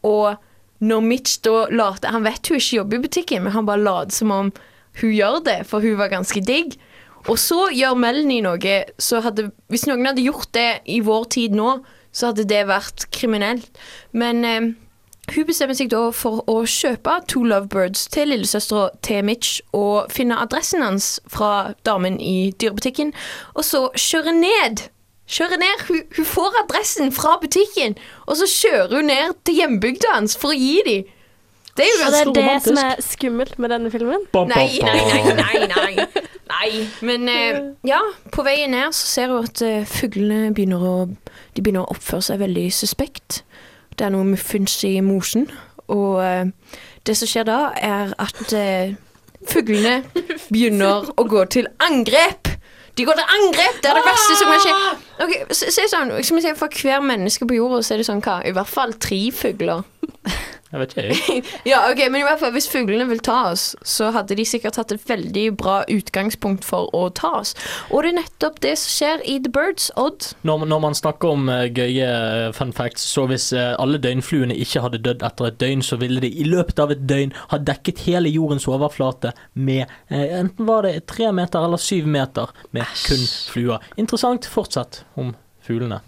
Og 0.06 0.38
når 0.78 1.00
Mitch 1.02 1.40
da 1.42 1.66
later 1.72 2.14
Han 2.14 2.24
vet 2.24 2.48
hun 2.48 2.60
ikke 2.60 2.76
jobber 2.76 2.96
i 2.96 3.04
butikken, 3.08 3.42
men 3.42 3.52
han 3.52 3.66
bare 3.66 3.82
later 3.82 4.14
som 4.14 4.30
om 4.30 4.52
hun 5.00 5.12
gjør 5.12 5.42
det, 5.44 5.66
for 5.66 5.80
hun 5.80 5.98
var 5.98 6.08
ganske 6.08 6.40
digg. 6.40 6.78
Og 7.26 7.38
så 7.38 7.66
gjør 7.74 7.98
Melanie 7.98 8.44
noe 8.44 8.78
så 9.02 9.20
hadde 9.20 9.50
Hvis 9.68 9.88
noen 9.90 10.06
hadde 10.06 10.22
gjort 10.22 10.52
det 10.54 10.86
i 10.86 11.00
vår 11.02 11.24
tid 11.34 11.56
nå, 11.58 11.80
så 12.16 12.30
hadde 12.30 12.48
det 12.48 12.64
vært 12.70 13.06
kriminelt. 13.12 13.68
Men 14.16 14.44
eh, 14.48 14.72
hun 15.34 15.46
bestemmer 15.48 15.76
seg 15.76 15.90
da 15.90 16.06
for 16.14 16.44
å 16.48 16.60
kjøpe 16.70 17.18
to 17.30 17.42
lovebirds 17.50 18.06
til 18.14 18.30
lillesøstera 18.30 18.88
til 19.06 19.24
Mitch 19.26 19.58
og 19.76 20.12
finne 20.14 20.38
adressen 20.38 20.84
hans 20.86 21.16
fra 21.30 21.72
damen 21.88 22.20
i 22.22 22.52
dyrebutikken, 22.54 23.10
og 23.58 23.66
så 23.66 23.88
kjøre 23.98 24.36
ned. 24.38 24.86
Kjøre 25.26 25.58
ned. 25.58 25.82
Hun, 25.88 26.04
hun 26.16 26.28
får 26.30 26.60
adressen 26.62 27.10
fra 27.12 27.34
butikken, 27.42 27.98
og 28.30 28.38
så 28.38 28.46
kjører 28.46 29.00
hun 29.00 29.10
ned 29.10 29.34
til 29.44 29.60
hjembygda 29.60 30.14
hans 30.14 30.38
for 30.38 30.54
å 30.54 30.58
gi 30.58 30.78
dem. 30.86 31.12
Det 31.76 31.84
er 31.84 31.92
jo 31.92 32.06
Og 32.06 32.12
det 32.12 32.20
ganske 32.24 32.40
er 32.40 32.48
det 32.48 32.62
som 32.64 32.78
er 32.80 33.02
skummelt 33.04 33.58
med 33.58 33.72
denne 33.74 33.90
filmen. 33.92 34.26
Nei, 34.32 34.66
nei, 34.82 34.96
nei, 35.10 35.34
nei, 35.36 35.66
nei. 35.74 36.06
nei. 36.48 36.70
Men 37.04 37.28
eh, 37.28 37.60
ja, 37.88 38.00
på 38.32 38.44
veien 38.46 38.72
ned 38.72 38.96
så 38.96 39.06
ser 39.10 39.32
hun 39.34 39.44
at 39.44 39.62
eh, 39.66 39.84
fuglene 39.88 40.54
begynner 40.56 40.82
å, 40.82 40.94
de 41.56 41.62
begynner 41.62 41.84
å 41.84 41.96
oppføre 41.96 42.24
seg 42.30 42.40
veldig 42.40 42.66
suspekt. 42.72 43.42
Det 43.96 44.06
er 44.06 44.12
noe 44.12 44.24
muffins 44.28 44.78
i 44.88 44.96
mosen, 45.04 45.50
og 45.92 46.20
eh, 46.24 46.48
det 47.06 47.16
som 47.16 47.28
skjer 47.30 47.46
da, 47.48 47.60
er 47.76 48.12
at 48.20 48.56
eh, 48.56 48.96
fuglene 49.48 50.00
begynner 50.52 51.10
å 51.16 51.28
gå 51.28 51.44
til 51.52 51.68
angrep. 51.84 52.56
De 52.96 53.04
går 53.04 53.18
til 53.20 53.32
angrep! 53.36 53.80
Det 53.84 53.90
er 53.90 53.98
det 53.98 54.06
verste 54.06 54.36
som 54.40 54.48
kan 54.48 54.62
skje. 54.64 54.76
Okay, 55.26 55.40
se, 55.52 55.68
se 55.74 55.84
sånn, 55.92 56.14
For 56.56 56.72
hver 56.80 57.02
menneske 57.04 57.44
på 57.48 57.58
jorda 57.58 57.82
så 57.84 57.94
er 57.94 58.00
det 58.00 58.06
sånn 58.08 58.22
hva? 58.24 58.38
I 58.40 58.54
hvert 58.56 58.72
fall 58.72 58.96
tre 58.96 59.18
fugler. 59.36 59.84
Jeg 60.72 60.80
vet 60.80 60.94
ikke, 60.94 61.02
jeg. 61.06 61.42
Ja, 61.70 61.84
ok, 61.90 62.00
men 62.10 62.20
i 62.20 62.24
hvert 62.26 62.40
fall 62.42 62.50
hvis 62.56 62.66
fuglene 62.70 63.06
vil 63.06 63.20
ta 63.22 63.52
oss, 63.52 63.68
så 63.86 64.10
hadde 64.14 64.34
de 64.38 64.46
sikkert 64.48 64.78
hatt 64.80 64.90
et 64.94 65.04
veldig 65.08 65.44
bra 65.60 65.76
utgangspunkt 65.92 66.66
for 66.66 66.90
å 66.96 67.06
ta 67.14 67.30
oss. 67.38 67.54
Og 67.92 68.02
det 68.02 68.10
er 68.10 68.18
nettopp 68.18 68.58
det 68.64 68.74
som 68.82 68.94
skjer 68.96 69.22
i 69.30 69.36
The 69.44 69.52
Birds, 69.54 69.92
Odd. 70.00 70.32
Når, 70.48 70.66
når 70.72 70.82
man 70.88 70.98
snakker 70.98 71.36
om 71.36 71.46
uh, 71.52 71.68
gøye 71.70 72.08
eh, 72.08 72.48
fun 72.56 72.74
facts, 72.74 73.06
så 73.14 73.28
hvis 73.30 73.52
uh, 73.54 73.76
alle 73.78 74.00
døgnfluene 74.02 74.56
ikke 74.66 74.82
hadde 74.82 75.02
dødd 75.06 75.22
etter 75.26 75.50
et 75.52 75.60
døgn, 75.62 75.86
så 75.86 76.00
ville 76.02 76.22
de 76.24 76.32
i 76.34 76.48
løpet 76.48 76.82
av 76.82 76.94
et 76.94 77.06
døgn 77.06 77.34
ha 77.52 77.60
dekket 77.62 78.02
hele 78.08 78.32
jordens 78.32 78.66
overflate 78.70 79.32
med 79.54 79.86
enten 80.10 80.66
var 80.66 80.86
det 80.86 81.06
tre 81.10 81.30
meter 81.34 81.64
eller 81.64 81.80
syv 81.80 82.08
meter 82.10 82.50
med 82.74 82.90
kun 83.06 83.24
fluer. 83.52 83.86
Interessant. 84.00 84.48
Fortsett 84.50 85.04
om 85.20 85.34
fuglene. 85.64 86.00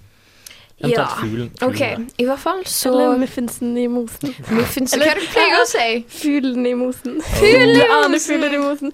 Eventuelt 0.79 1.15
fuglen, 1.19 1.49
Ok, 1.67 1.75
fuglene. 1.81 2.05
i 2.23 2.25
hvert 2.29 2.39
fall 2.39 2.61
så 2.71 2.93
Eller 2.95 3.17
muffinsen 3.25 3.73
i 3.83 3.87
mosen. 3.91 4.35
Muffins, 4.55 4.93
hva 4.95 5.09
er 5.11 5.19
det 5.19 5.25
du 5.27 5.33
pleier 5.33 5.57
å 5.59 5.65
si? 5.67 5.87
Fuglen 6.21 6.67
i 6.71 6.75
mosen. 6.79 7.17
Fuglen 7.35 7.73
i 7.75 7.89
mosen. 7.89 8.21
fuglen 8.29 8.55
i 8.55 8.61
mosen. 8.63 8.93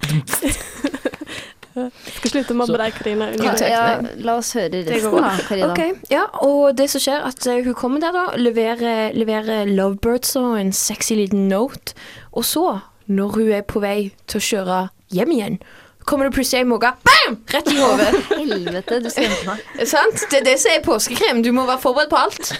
Skal 1.75 2.31
slutte 2.31 2.55
å 2.55 2.57
mobbe 2.57 2.77
deg, 2.79 2.93
Karina. 2.95 3.25
Ja, 3.67 3.85
la 4.23 4.37
oss 4.39 4.53
høre 4.55 4.69
det 4.71 4.85
resten, 4.93 5.17
da, 5.19 5.33
Karina. 5.43 5.73
Ok, 5.73 6.05
ja, 6.13 6.23
og 6.47 6.69
det 6.79 6.87
som 6.93 7.03
skjer 7.03 7.25
at 7.27 7.45
eh, 7.51 7.61
hun 7.65 7.75
kommer 7.75 7.99
der 8.03 8.15
da, 8.15 8.25
leverer, 8.39 9.11
leverer 9.17 9.67
lovebirds 9.67 10.37
og 10.39 10.55
en 10.61 10.71
sexy 10.75 11.17
liten 11.19 11.49
note, 11.51 11.91
og 12.31 12.47
så, 12.47 12.65
når 13.11 13.35
hun 13.35 13.51
er 13.59 13.65
på 13.67 13.83
vei 13.83 13.97
til 14.31 14.39
å 14.39 14.45
kjøre 14.49 14.79
hjem 15.17 15.35
igjen, 15.35 15.59
kommer 16.05 16.27
det 16.29 16.35
plutselig 16.35 16.61
en 16.63 16.69
måke, 16.69 16.91
bam, 17.07 17.37
rett 17.53 17.69
i 17.73 17.77
hodet. 17.81 18.09
Helvete, 18.39 18.99
du 19.03 19.09
skremte 19.09 19.45
meg. 19.49 19.85
Sant? 19.89 20.25
Det 20.31 20.41
er 20.41 20.45
det 20.51 20.57
som 20.61 20.71
er 20.75 20.83
påskekrem, 20.85 21.43
du 21.45 21.51
må 21.55 21.65
være 21.69 21.81
forberedt 21.81 22.11
på 22.13 22.19
alt. 22.21 22.51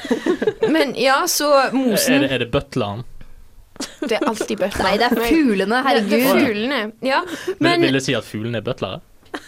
Men 0.73 0.95
ja, 0.97 1.21
så 1.29 1.51
Er 1.67 1.75
mosen, 1.77 2.23
det, 2.25 2.31
er 2.33 2.43
det 2.45 2.51
butleren? 2.53 3.03
det 4.05 4.15
er 4.17 4.23
alltid 4.29 4.55
bøtter. 4.61 4.85
Nei, 4.87 4.93
det 5.01 5.09
er 5.11 5.17
fuglene, 5.19 5.75
Det 5.75 5.81
er 5.81 5.87
herregud. 5.89 6.45
fuglene, 6.45 6.77
ja. 7.03 7.19
Vil, 7.47 7.57
Men, 7.59 7.81
vil 7.83 7.97
det 7.99 8.03
si 8.05 8.15
at 8.15 8.23
fuglene 8.27 8.61
er 8.61 8.65
butlere? 8.65 9.01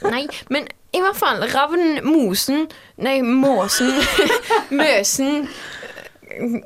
nei, 0.04 0.25
men 0.51 0.66
i 0.96 1.00
hvert 1.00 1.16
fall, 1.16 1.39
ravnen, 1.54 2.01
mosen, 2.04 2.66
nei, 3.00 3.22
måsen, 3.24 3.88
møsen, 4.82 5.46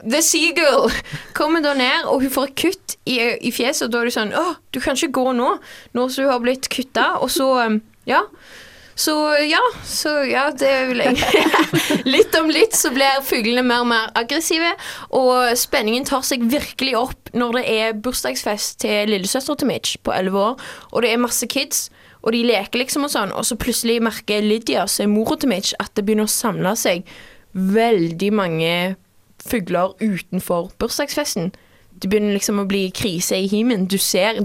The 0.03 0.21
Seagull 0.25 0.91
kommer 1.37 1.63
da 1.63 1.75
ned, 1.77 2.09
og 2.11 2.25
hun 2.25 2.33
får 2.33 2.49
et 2.49 2.57
kutt 2.63 2.97
i, 3.09 3.19
i 3.41 3.51
fjeset, 3.53 3.87
og 3.87 3.93
da 3.93 4.01
er 4.01 4.09
det 4.09 4.17
sånn, 4.17 4.33
Å, 4.35 4.57
du 4.73 4.81
kan 4.83 4.97
ikke 4.97 5.15
gå 5.21 5.31
nå, 5.37 5.53
nå 5.97 6.09
som 6.09 6.25
du 6.25 6.31
har 6.31 6.43
blitt 6.43 6.69
kuttet, 6.71 7.21
og 7.21 7.31
så, 7.33 7.47
um, 7.67 7.79
ja, 8.09 8.23
så 9.01 9.13
ja, 9.47 9.61
så 9.87 10.11
ja, 10.27 10.43
det 10.51 10.71
vil 10.91 11.01
jeg. 11.01 11.15
Litt 12.13 12.35
om 12.37 12.51
litt 12.51 12.75
så 12.77 12.91
blir 12.93 13.23
fuglene 13.25 13.63
mer 13.65 13.85
og 13.85 13.89
mer 13.89 14.11
aggressive, 14.19 14.73
og 15.15 15.55
spenningen 15.57 16.05
tar 16.07 16.25
seg 16.27 16.43
virkelig 16.51 16.97
opp 16.99 17.31
når 17.33 17.57
det 17.57 17.63
er 17.71 17.97
bursdagsfest 18.03 18.81
til 18.83 19.13
lillesøster 19.13 19.57
til 19.57 19.71
Mitch 19.71 19.97
på 20.03 20.13
11 20.13 20.39
år, 20.43 20.71
og 20.91 21.05
det 21.05 21.13
er 21.13 21.23
masse 21.23 21.47
kids, 21.49 21.87
og 22.21 22.35
de 22.35 22.43
leker 22.45 22.83
liksom 22.83 23.07
og 23.07 23.13
sånn, 23.13 23.33
og 23.33 23.47
så 23.47 23.57
plutselig 23.57 24.01
merker 24.03 24.43
Lydia, 24.45 24.85
som 24.91 25.07
er 25.07 25.13
mora 25.15 25.39
til 25.39 25.49
Mitch, 25.49 25.73
at 25.81 25.95
det 25.95 26.05
begynner 26.05 26.29
å 26.29 26.35
samle 26.35 26.75
seg 26.77 27.07
veldig 27.51 28.29
mange 28.37 28.73
fugler 29.45 29.95
utenfor 30.01 30.71
bursdagsfesten. 30.79 31.51
Det 32.01 32.09
begynner 32.09 32.33
liksom 32.33 32.57
å 32.61 32.65
bli 32.65 32.85
krise 32.95 33.37
i 33.37 33.47
himmelen. 33.51 33.85
Du 33.85 33.97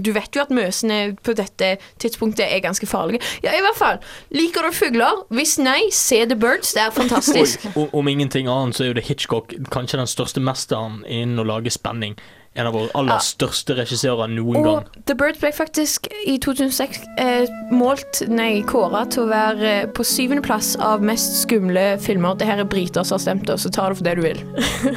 du 0.03 0.11
vet 0.13 0.35
jo 0.35 0.41
at 0.43 0.51
møsene 0.53 1.15
på 1.23 1.33
dette 1.33 1.77
tidspunktet 1.97 2.45
er 2.45 2.59
ganske 2.61 2.85
farlige. 2.85 3.23
Ja, 3.41 3.55
i 3.55 3.63
hvert 3.63 3.79
fall. 3.79 3.97
Liker 4.29 4.67
du 4.67 4.71
fugler? 4.75 5.23
Hvis 5.33 5.57
nei, 5.57 5.89
se 5.91 6.25
The 6.25 6.35
Birds. 6.35 6.73
Det 6.73 6.81
er 6.81 6.91
fantastisk. 6.91 7.65
Om, 7.75 7.89
om 7.93 8.07
ingenting 8.07 8.47
annet 8.51 8.77
så 8.77 8.83
er 8.83 8.91
jo 8.91 8.97
det 8.99 9.07
Hitchcock 9.07 9.55
kanskje 9.73 9.97
den 10.01 10.11
største 10.11 10.43
mesteren 10.43 11.01
innen 11.07 11.39
å 11.41 11.47
lage 11.47 11.73
spenning. 11.73 12.17
En 12.57 12.65
av 12.67 12.73
våre 12.73 12.89
aller 12.97 13.13
Ja. 13.13 13.19
største 13.21 13.75
regissører 13.77 14.27
noen 14.33 14.63
gang. 14.63 14.67
Og 14.67 15.05
The 15.05 15.13
Birds 15.15 15.39
ble 15.39 15.51
faktisk 15.53 16.07
i 16.25 16.37
2006 16.41 17.03
eh, 17.21 17.45
målt, 17.71 18.23
nei, 18.27 18.63
kåra 18.65 19.05
til 19.13 19.23
å 19.23 19.29
være 19.29 19.71
eh, 19.83 19.85
på 19.93 20.03
syvendeplass 20.03 20.75
av 20.81 21.01
mest 21.05 21.41
skumle 21.43 21.99
filmer. 22.01 22.33
Det 22.35 22.47
her 22.49 22.59
er 22.63 22.69
briter 22.69 23.03
som 23.05 23.15
har 23.19 23.23
stemt 23.23 23.45
det, 23.47 23.59
så 23.61 23.69
ta 23.69 23.87
det 23.89 23.97
for 23.97 24.03
det 24.09 24.15
du 24.17 24.21
vil. 24.25 24.41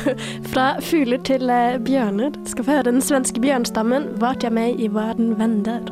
Fra 0.52 0.72
fugler 0.80 1.20
til 1.28 1.50
eh, 1.52 1.76
bjørner. 1.84 2.32
Skal 2.48 2.64
få 2.64 2.78
høre 2.78 2.90
den 2.92 3.02
svenske 3.04 3.40
bjørnstammen. 3.44 4.14
Vart 4.20 4.42
jeg 4.42 4.52
med 4.56 4.80
i 4.80 4.88
verden 4.88 5.36
vender. 5.38 5.84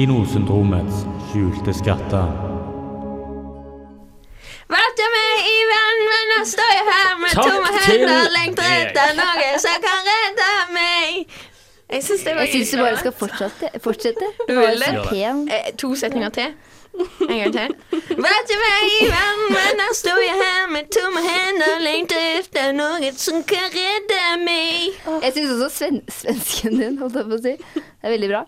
Kinosyndromets 0.00 1.02
skjulte 1.28 1.72
skatter. 1.76 2.28
Vært 4.72 5.00
med 5.12 5.48
i 5.50 5.56
verden, 5.68 6.04
men 6.08 6.30
nå 6.30 6.36
står 6.48 6.70
jeg 6.72 6.84
her 6.86 7.10
med 7.20 7.34
Takk 7.36 7.50
tomme 7.50 7.72
hender, 7.84 8.28
lengter 8.32 8.70
etter 8.78 9.10
noe 9.18 9.48
som 9.60 9.82
kan 9.82 10.06
redde 10.06 10.46
meg. 10.72 11.34
Jeg 11.90 12.06
syns 12.06 12.24
det 12.24 12.32
var 12.38 12.46
Jeg 12.48 12.54
syns 12.54 12.72
du 12.72 12.80
bare 12.80 13.00
skal 13.02 13.12
fortsette. 13.18 13.70
fortsette. 13.84 14.28
Du 14.48 14.54
var 14.56 14.70
vil 14.70 14.80
så 14.86 14.88
det? 14.94 15.02
pen. 15.10 15.42
Eh, 15.52 15.68
to 15.82 15.90
setninger 16.04 16.32
til. 16.38 16.54
En 17.26 17.34
gang 17.42 17.52
til. 17.58 17.74
Vært 18.24 18.54
med 18.62 18.86
i 18.94 19.02
verden, 19.10 19.42
men 19.52 19.76
nå 19.82 19.88
står 19.98 20.22
jeg 20.24 20.38
her 20.40 20.70
med 20.78 20.88
tomme 20.96 21.24
hender, 21.26 21.74
lengter 21.84 22.22
etter 22.38 22.72
noe 22.78 23.12
som 23.20 23.44
kan 23.52 23.68
redde 23.76 24.22
meg. 24.46 24.96
Jeg 25.26 25.36
syns 25.36 25.52
også 25.58 25.68
sven 25.76 26.00
svensken 26.08 26.80
din, 26.80 26.96
holdt 27.04 27.20
jeg 27.20 27.28
på 27.34 27.36
å 27.36 27.42
si. 27.44 27.54
Det 27.76 28.08
er 28.08 28.16
veldig 28.16 28.32
bra. 28.32 28.42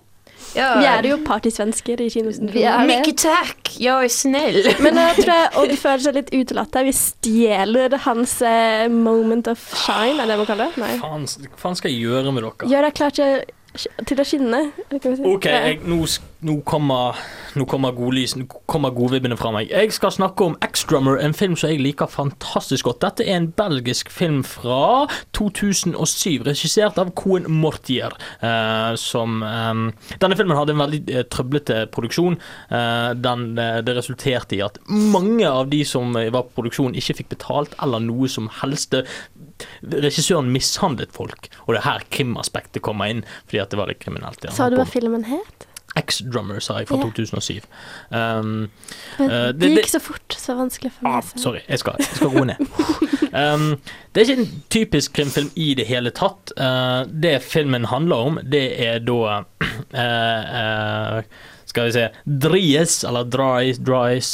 Ja. 0.56 0.68
Vi 0.80 0.88
er 0.88 1.08
jo 1.08 1.18
partysvensker 1.24 2.02
i 2.04 2.08
Kinosyndromet. 2.12 2.56
Vi 2.56 2.64
er. 2.68 3.12
Takk, 3.22 3.72
jeg 3.80 4.08
er 4.08 4.12
snill. 4.12 4.60
Men 4.84 5.00
jeg 5.00 5.22
tror 5.22 5.32
jeg 5.32 5.50
Odd 5.62 5.74
føler 5.80 6.04
seg 6.06 6.18
litt 6.18 6.32
utelatt 6.34 6.78
her. 6.78 6.86
Vi 6.88 6.94
stjeler 6.96 7.96
hans 8.06 8.36
eh, 8.46 8.86
moment 8.92 9.48
of 9.52 9.62
shine, 9.84 10.20
er 10.22 10.32
det 10.32 10.38
man 10.42 10.48
kaller 10.48 10.70
det? 10.72 10.82
Nei. 10.82 10.92
Faen, 11.00 11.26
hva 11.48 11.60
faen 11.64 11.78
skal 11.78 11.92
jeg 11.94 12.04
gjøre 12.06 12.34
med 12.34 12.46
dere? 12.46 12.70
Gjør 12.72 12.88
deg 12.88 12.96
klar 12.98 13.16
til, 13.16 13.44
til 14.06 14.20
å 14.20 14.24
skinne. 14.26 14.60
si. 14.92 15.22
OK, 15.24 15.46
jeg, 15.48 15.78
nå, 15.88 15.98
nå 16.44 16.56
kommer, 16.68 17.16
nå 17.56 17.64
kommer 17.70 17.94
godlys, 17.96 18.34
nå 18.36 18.44
kommer 18.68 18.92
godvibbene 18.94 19.38
fra 19.40 19.52
meg. 19.54 19.70
Jeg 19.72 19.94
skal 19.96 20.12
snakke 20.12 20.44
om 20.50 20.56
X-Drummer, 20.64 21.16
en 21.24 21.34
film 21.36 21.56
som 21.56 21.70
jeg 21.72 21.80
liker 21.80 22.10
fantastisk 22.12 22.88
godt. 22.90 23.00
Dette 23.04 23.24
er 23.26 23.38
en 23.40 23.48
belgisk 23.56 24.10
film 24.12 24.42
fra 24.44 25.06
2007, 25.36 26.42
regissert 26.46 27.00
av 27.00 27.12
Cohen 27.18 27.48
Mortier. 27.48 28.12
eh, 28.42 28.92
som 29.00 29.40
eh, 29.46 29.82
Denne 30.20 30.36
filmen 30.38 30.56
hadde 30.58 30.74
en 30.76 30.82
veldig 30.82 31.02
eh, 31.08 31.24
trøblete 31.32 31.86
produksjon. 31.94 32.36
Eh, 32.68 33.10
den, 33.16 33.46
eh, 33.58 33.80
det 33.86 33.96
resulterte 33.96 34.58
i 34.58 34.62
at 34.64 34.78
mange 34.88 35.48
av 35.48 35.70
de 35.72 35.82
som 35.88 36.12
eh, 36.20 36.28
var 36.32 36.48
på 36.50 36.60
produksjon, 36.60 36.96
ikke 36.98 37.18
fikk 37.22 37.32
betalt 37.36 37.76
eller 37.82 38.02
noe 38.04 38.28
som 38.28 38.50
helst. 38.60 38.94
Regissøren 39.82 40.52
mishandlet 40.52 41.12
folk, 41.14 41.50
og 41.66 41.74
det 41.74 41.82
er 41.82 41.88
her 41.88 42.06
krimaspektet 42.14 42.82
kommer 42.82 43.12
inn, 43.12 43.24
fordi 43.46 43.62
at 43.64 43.74
det 43.74 43.80
var 43.80 43.92
litt 43.92 44.02
kriminelt. 44.02 44.44
Ja. 44.44 44.54
Sa 44.56 44.70
du 44.72 44.78
hva 44.80 44.88
filmen 44.88 45.28
het? 45.30 45.68
X-Drummer, 45.96 46.60
sa 46.64 46.78
jeg, 46.80 46.88
fra 46.88 46.96
yeah. 46.96 47.10
2007. 47.12 47.66
Um, 48.08 48.70
Men 49.18 49.30
Eh, 49.30 49.52
det, 49.52 49.58
det- 49.60 49.70
gikk 49.76 49.90
så 49.92 50.00
fort, 50.00 50.36
så 50.40 50.56
vanskelig 50.56 50.92
for 50.94 51.04
meg. 51.04 51.18
Ah, 51.20 51.36
sorry, 51.36 51.60
jeg 51.68 51.82
skal, 51.82 51.98
jeg 51.98 52.16
skal 52.16 52.32
roe 52.32 52.46
ned. 52.48 52.56
Um, 53.32 53.78
det 54.12 54.20
er 54.20 54.26
ikke 54.28 54.42
en 54.42 54.62
typisk 54.68 55.12
krimfilm 55.16 55.46
i 55.56 55.70
det 55.72 55.86
hele 55.88 56.10
tatt. 56.12 56.52
Uh, 56.52 57.08
det 57.08 57.38
filmen 57.40 57.86
handler 57.88 58.16
om, 58.28 58.38
det 58.44 58.60
er 58.76 58.98
da 59.00 59.38
uh, 59.40 59.94
uh, 59.96 61.22
skal 61.64 61.88
vi 61.88 61.94
se 61.96 62.04
Dries, 62.26 62.98
eller 63.08 63.24
Dries, 63.32 63.80
Dries 63.80 64.28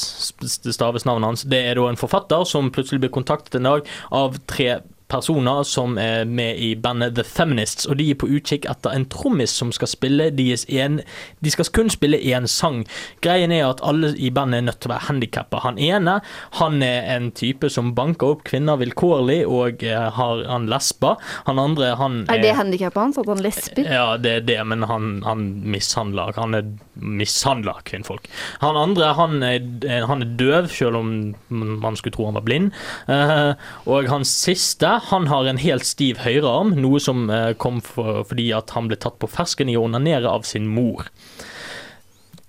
det 0.64 0.74
staves 0.74 1.06
navnet 1.06 1.30
hans. 1.30 1.46
Det 1.46 1.60
er 1.70 1.78
da 1.78 1.86
en 1.86 2.00
forfatter 2.00 2.42
som 2.42 2.72
plutselig 2.74 3.04
blir 3.04 3.14
kontaktet 3.14 3.60
en 3.60 3.70
dag 3.70 3.86
av 4.10 4.40
tre 4.50 4.80
personer 5.08 5.64
som 5.64 5.96
er 6.00 6.24
med 6.28 6.58
i 6.60 6.74
bandet 6.76 7.16
The 7.16 7.24
Feminists, 7.24 7.86
og 7.88 7.98
de 8.00 8.10
er 8.12 8.18
på 8.20 8.28
utkikk 8.28 8.68
etter 8.68 8.94
en 8.94 9.06
trommis 9.08 9.52
som 9.56 9.72
skal 9.74 9.90
spille 9.90 10.28
deres 10.36 10.66
en 10.68 11.00
De 11.44 11.52
skal 11.52 11.70
kun 11.74 11.90
spille 11.92 12.18
én 12.18 12.46
sang. 12.50 12.82
Greien 13.24 13.52
er 13.54 13.66
at 13.68 13.82
alle 13.86 14.12
i 14.16 14.30
bandet 14.34 14.60
er 14.60 14.66
nødt 14.68 14.80
til 14.82 14.90
å 14.90 14.94
være 14.94 15.08
handikappa. 15.08 15.62
Han 15.64 15.78
ene 15.80 16.18
han 16.58 16.82
er 16.84 17.08
en 17.16 17.30
type 17.36 17.70
som 17.72 17.94
banker 17.96 18.34
opp 18.34 18.44
kvinner 18.48 18.78
vilkårlig 18.80 19.40
og 19.46 19.84
eh, 19.86 20.08
har 20.18 20.44
han 20.48 20.68
lesber. 20.70 21.16
Han 21.48 21.60
andre 21.62 21.94
han 21.98 22.20
Er 22.28 22.42
det 22.42 22.54
handikappet 22.58 23.02
hans, 23.02 23.20
at 23.20 23.30
han 23.32 23.42
lesber? 23.44 23.88
ja, 23.88 24.16
det 24.20 24.34
er 24.40 24.46
det, 24.48 24.58
men 24.68 24.84
han, 24.88 25.22
han 25.24 25.46
mishandler 25.68 26.34
Han 26.36 26.54
er 26.54 26.68
mishandler 26.98 27.80
kvinnfolk. 27.88 28.28
Han 28.62 28.76
andre 28.76 29.12
han 29.18 29.42
er, 29.46 29.62
han 30.08 30.24
er 30.24 30.36
døv, 30.38 30.68
selv 30.72 31.00
om 31.00 31.12
man 31.48 31.96
skulle 31.96 32.16
tro 32.16 32.28
han 32.28 32.38
var 32.38 32.46
blind. 32.46 32.72
Eh, 33.08 33.52
og 33.88 34.08
han 34.10 34.26
siste 34.28 34.97
han 35.10 35.28
har 35.30 35.48
en 35.48 35.60
helt 35.62 35.86
stiv 35.86 36.22
høyrearm, 36.24 36.74
noe 36.82 37.00
som 37.02 37.28
eh, 37.30 37.52
kom 37.60 37.82
for, 37.84 38.24
fordi 38.28 38.50
at 38.56 38.74
han 38.76 38.90
ble 38.90 38.98
tatt 39.00 39.18
på 39.22 39.30
fersken 39.30 39.70
i 39.70 39.78
å 39.78 39.86
onanere 39.88 40.30
av 40.30 40.46
sin 40.48 40.68
mor. 40.70 41.08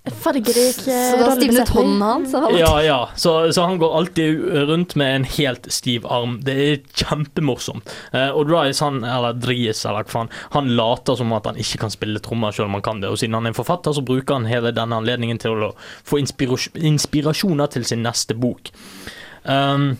Fargerik 0.09 0.75
Så 0.79 1.17
da 1.19 1.33
stivnet 1.35 1.69
hånden 1.69 2.01
hans? 2.01 2.33
Ja, 2.57 2.71
ja. 2.81 3.09
Så, 3.15 3.53
så 3.53 3.65
han 3.67 3.77
går 3.77 3.97
alltid 3.97 4.39
rundt 4.69 4.95
med 4.95 5.15
en 5.15 5.23
helt 5.23 5.67
stiv 5.71 6.07
arm. 6.07 6.39
Det 6.43 6.55
er 6.63 6.79
kjempemorsomt. 6.95 7.91
Eh, 8.15 8.29
og 8.29 8.47
Dries, 8.49 8.79
han, 8.83 9.03
eller 9.03 9.37
Dries, 9.37 9.83
eller 9.85 10.07
hva 10.07 10.13
faen, 10.13 10.33
han 10.55 10.71
later 10.79 11.19
som 11.19 11.35
at 11.35 11.49
han 11.51 11.59
ikke 11.59 11.83
kan 11.83 11.93
spille 11.93 12.23
trommer 12.23 12.55
selv 12.55 12.69
om 12.69 12.79
han 12.79 12.85
kan 12.85 13.03
det. 13.03 13.11
Og 13.11 13.21
siden 13.21 13.37
han 13.37 13.49
er 13.49 13.53
en 13.53 13.59
forfatter, 13.59 13.95
så 13.95 14.05
bruker 14.05 14.39
han 14.39 14.49
hele 14.49 14.73
denne 14.75 15.01
anledningen 15.03 15.41
til 15.41 15.67
å 15.69 15.73
få 16.07 16.21
inspirasjoner 16.23 17.75
til 17.75 17.87
sin 17.87 18.05
neste 18.05 18.37
bok. 18.39 18.71
Um, 19.43 19.93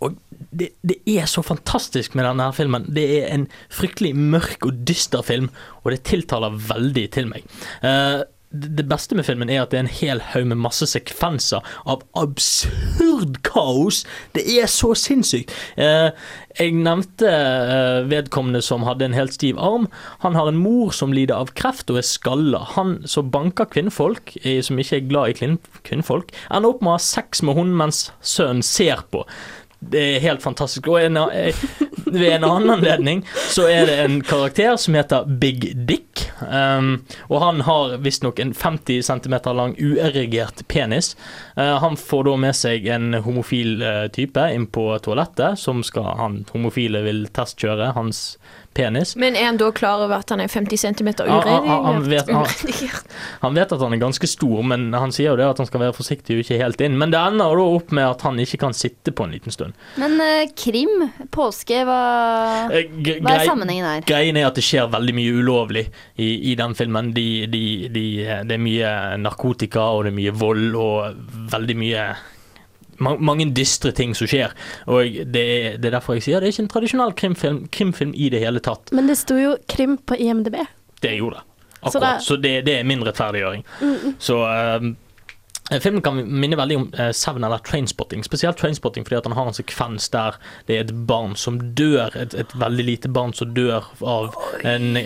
og 0.00 0.16
det, 0.50 0.70
det, 0.86 0.98
er 1.06 1.26
så 1.26 1.42
fantastisk 1.42 2.14
med 2.14 2.26
denne 2.28 2.48
filmen. 2.54 2.88
Det 2.94 3.06
er 3.18 3.28
en 3.34 3.46
fryktelig 3.74 4.14
mørk 4.16 4.66
og 4.66 4.82
dyster 4.88 5.22
film, 5.26 5.50
og 5.82 5.92
det 5.94 6.04
tiltaler 6.08 6.58
veldig 6.70 7.06
til 7.14 7.30
meg. 7.30 7.46
Uh, 7.82 8.24
det 8.48 8.86
beste 8.88 9.12
med 9.12 9.26
filmen 9.28 9.50
er 9.52 9.60
at 9.60 9.74
det 9.74 9.76
er 9.76 9.82
en 9.84 9.90
hel 9.92 10.22
haug 10.30 10.46
med 10.48 10.56
masse 10.62 10.86
sekvenser 10.88 11.60
av 11.84 12.00
absurd 12.16 13.42
kaos. 13.44 14.06
Det 14.32 14.46
er 14.54 14.70
så 14.72 14.94
sinnssykt. 14.96 15.52
Uh, 15.76 16.14
jeg 16.56 16.78
nevnte 16.78 17.28
uh, 17.28 18.08
vedkommende 18.08 18.62
som 18.64 18.86
hadde 18.88 19.04
en 19.04 19.18
helt 19.18 19.36
stiv 19.36 19.60
arm. 19.60 19.90
Han 20.24 20.38
har 20.38 20.48
en 20.48 20.62
mor 20.62 20.94
som 20.96 21.12
lider 21.12 21.36
av 21.36 21.52
kreft 21.58 21.92
og 21.92 22.00
er 22.00 22.08
skalla. 22.08 22.62
Han 22.78 23.02
som 23.04 23.28
banker 23.34 23.68
kvinnfolk, 23.68 24.38
som 24.64 24.80
ikke 24.80 25.02
er 25.02 25.10
glad 25.10 25.34
i 25.34 25.38
kvinn 25.42 25.60
kvinnfolk, 25.84 26.32
ender 26.48 26.72
opp 26.72 26.80
med 26.80 26.94
å 26.94 26.96
ha 26.96 27.04
sex 27.04 27.44
med 27.44 27.58
hun 27.58 27.76
mens 27.76 28.06
sønnen 28.24 28.64
ser 28.64 29.04
på. 29.12 29.26
Det 29.78 30.00
er 30.16 30.20
helt 30.20 30.42
fantastisk. 30.42 30.88
Og 30.90 31.00
en, 31.02 31.18
ved 32.06 32.32
en 32.32 32.44
annen 32.44 32.70
anledning 32.70 33.22
så 33.52 33.68
er 33.70 33.86
det 33.86 33.98
en 34.02 34.20
karakter 34.26 34.76
som 34.80 34.96
heter 34.98 35.28
Big 35.40 35.70
Dick. 35.88 36.24
Um, 36.40 37.04
og 37.28 37.42
han 37.42 37.62
har 37.66 37.96
visstnok 38.02 38.38
en 38.42 38.54
50 38.54 39.02
cm 39.06 39.36
lang 39.56 39.74
uerigert 39.78 40.64
penis. 40.68 41.14
Uh, 41.56 41.78
han 41.82 41.98
får 41.98 42.26
da 42.28 42.36
med 42.46 42.58
seg 42.58 42.86
en 42.90 43.20
homofil 43.24 43.82
uh, 43.82 44.06
type 44.14 44.48
inn 44.54 44.68
på 44.70 44.90
toalettet, 45.04 45.58
som 45.58 45.82
skal 45.86 46.12
han 46.18 46.40
homofile 46.52 47.02
vil 47.06 47.26
testkjøre 47.34 47.92
hans 47.98 48.38
penis. 48.78 49.14
Men 49.18 49.36
er 49.38 49.50
han 49.50 49.60
da 49.60 49.70
klar 49.74 50.06
over 50.06 50.22
at 50.22 50.32
han 50.32 50.42
er 50.44 50.50
50 50.52 50.84
cm 50.86 51.10
uredigert? 51.18 51.48
han, 51.68 51.84
han, 51.88 52.02
vet, 52.06 52.30
han, 52.30 52.46
uredigert? 52.46 53.16
han 53.44 53.58
vet 53.58 53.76
at 53.76 53.84
han 53.84 53.96
er 53.98 54.02
ganske 54.02 54.30
stor, 54.30 54.62
men 54.72 54.88
han 54.96 55.14
sier 55.14 55.32
jo 55.32 55.38
det 55.40 55.50
at 55.50 55.62
han 55.62 55.68
skal 55.68 55.84
være 55.88 55.96
forsiktig 55.98 56.38
og 56.38 56.44
ikke 56.46 56.60
helt 56.62 56.86
inn. 56.86 56.98
Men 57.00 57.14
det 57.14 57.20
ender 57.20 57.58
da 57.58 57.68
opp 57.78 57.92
med 57.94 58.06
at 58.06 58.26
han 58.26 58.40
ikke 58.42 58.62
kan 58.64 58.76
sitte 58.76 59.12
på 59.14 59.26
en 59.26 59.34
liten 59.36 59.54
stund. 59.54 59.76
Men 60.00 60.16
uh, 60.22 60.46
krim, 60.58 61.08
påske, 61.34 61.82
hva, 61.88 61.98
Eh, 62.72 62.88
hva 63.22 63.34
er 63.36 63.46
sammenhengen 63.48 63.86
her? 63.86 64.06
Greien 64.08 64.38
er 64.38 64.48
at 64.48 64.58
det 64.58 64.64
skjer 64.66 64.88
veldig 64.92 65.14
mye 65.16 65.36
ulovlig 65.40 65.84
i, 66.16 66.28
i 66.52 66.56
den 66.58 66.74
filmen. 66.78 67.12
De, 67.16 67.28
de, 67.50 67.62
de, 67.92 68.06
det 68.48 68.56
er 68.56 68.62
mye 68.62 68.94
narkotika, 69.20 69.90
og 69.94 70.06
det 70.06 70.14
er 70.14 70.18
mye 70.18 70.34
vold, 70.38 70.66
og 70.78 71.22
veldig 71.52 71.78
mye 71.78 72.08
mange 72.98 73.48
dystre 73.54 73.92
ting 73.92 74.14
som 74.18 74.26
skjer. 74.30 74.54
Og 74.86 75.18
det 75.32 75.42
er, 75.44 75.76
det 75.78 75.90
er 75.90 75.96
derfor 75.98 76.18
jeg 76.18 76.26
sier 76.28 76.40
det 76.40 76.48
er 76.50 76.56
ikke 76.56 76.64
en 76.66 76.72
tradisjonell 76.74 77.12
krimfilm, 77.18 77.60
krimfilm 77.74 78.14
i 78.14 78.30
det 78.34 78.40
hele 78.44 78.60
tatt. 78.64 78.92
Men 78.92 79.06
det 79.10 79.18
sto 79.20 79.36
jo 79.38 79.56
krim 79.70 79.98
på 79.98 80.18
IMDb. 80.18 80.56
Det 81.00 81.16
gjorde 81.18 81.40
det. 81.40 81.44
Så 81.78 81.98
Akkurat. 81.98 82.18
det- 82.18 82.24
Så 82.26 82.36
det, 82.42 82.54
det 82.66 82.78
er 82.80 82.84
min 82.84 83.04
rettferdiggjøring. 83.06 83.62
Mm. 83.80 84.14
Så 84.18 84.40
eh, 84.48 84.88
Filmen 85.80 86.00
kan 86.02 86.16
minne 86.40 86.56
veldig 86.56 86.76
om 86.76 86.86
eh, 86.98 87.10
Seven 87.12 87.44
eller 87.44 87.58
Trainspotting. 87.58 88.22
Spesielt 88.24 88.56
Trainspotting 88.56 89.04
fordi 89.04 89.18
at 89.18 89.26
han 89.28 89.36
har 89.36 89.46
en 89.50 89.52
sekvens 89.56 90.08
der 90.10 90.38
det 90.66 90.76
er 90.78 90.80
et 90.86 90.94
barn 91.06 91.36
som 91.36 91.58
dør. 91.76 92.08
Et, 92.16 92.34
et 92.34 92.54
veldig 92.56 92.84
lite 92.88 93.08
barn 93.12 93.34
som 93.36 93.52
dør 93.54 93.84
av, 94.00 94.34
en, 94.64 94.96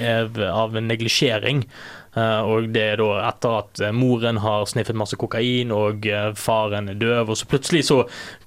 av, 0.46 0.78
neglisjering. 0.80 1.64
Eh, 2.12 2.40
og 2.44 2.68
det 2.74 2.82
er 2.92 3.00
da 3.00 3.10
etter 3.30 3.58
at 3.62 3.80
eh, 3.80 3.94
moren 3.96 4.40
har 4.44 4.66
sniffet 4.68 4.98
masse 4.98 5.16
kokain 5.20 5.72
og 5.72 6.04
eh, 6.08 6.32
faren 6.36 6.90
er 6.92 6.98
døv, 7.00 7.32
og 7.32 7.38
så 7.40 7.48
plutselig 7.48 7.86
så 7.88 8.02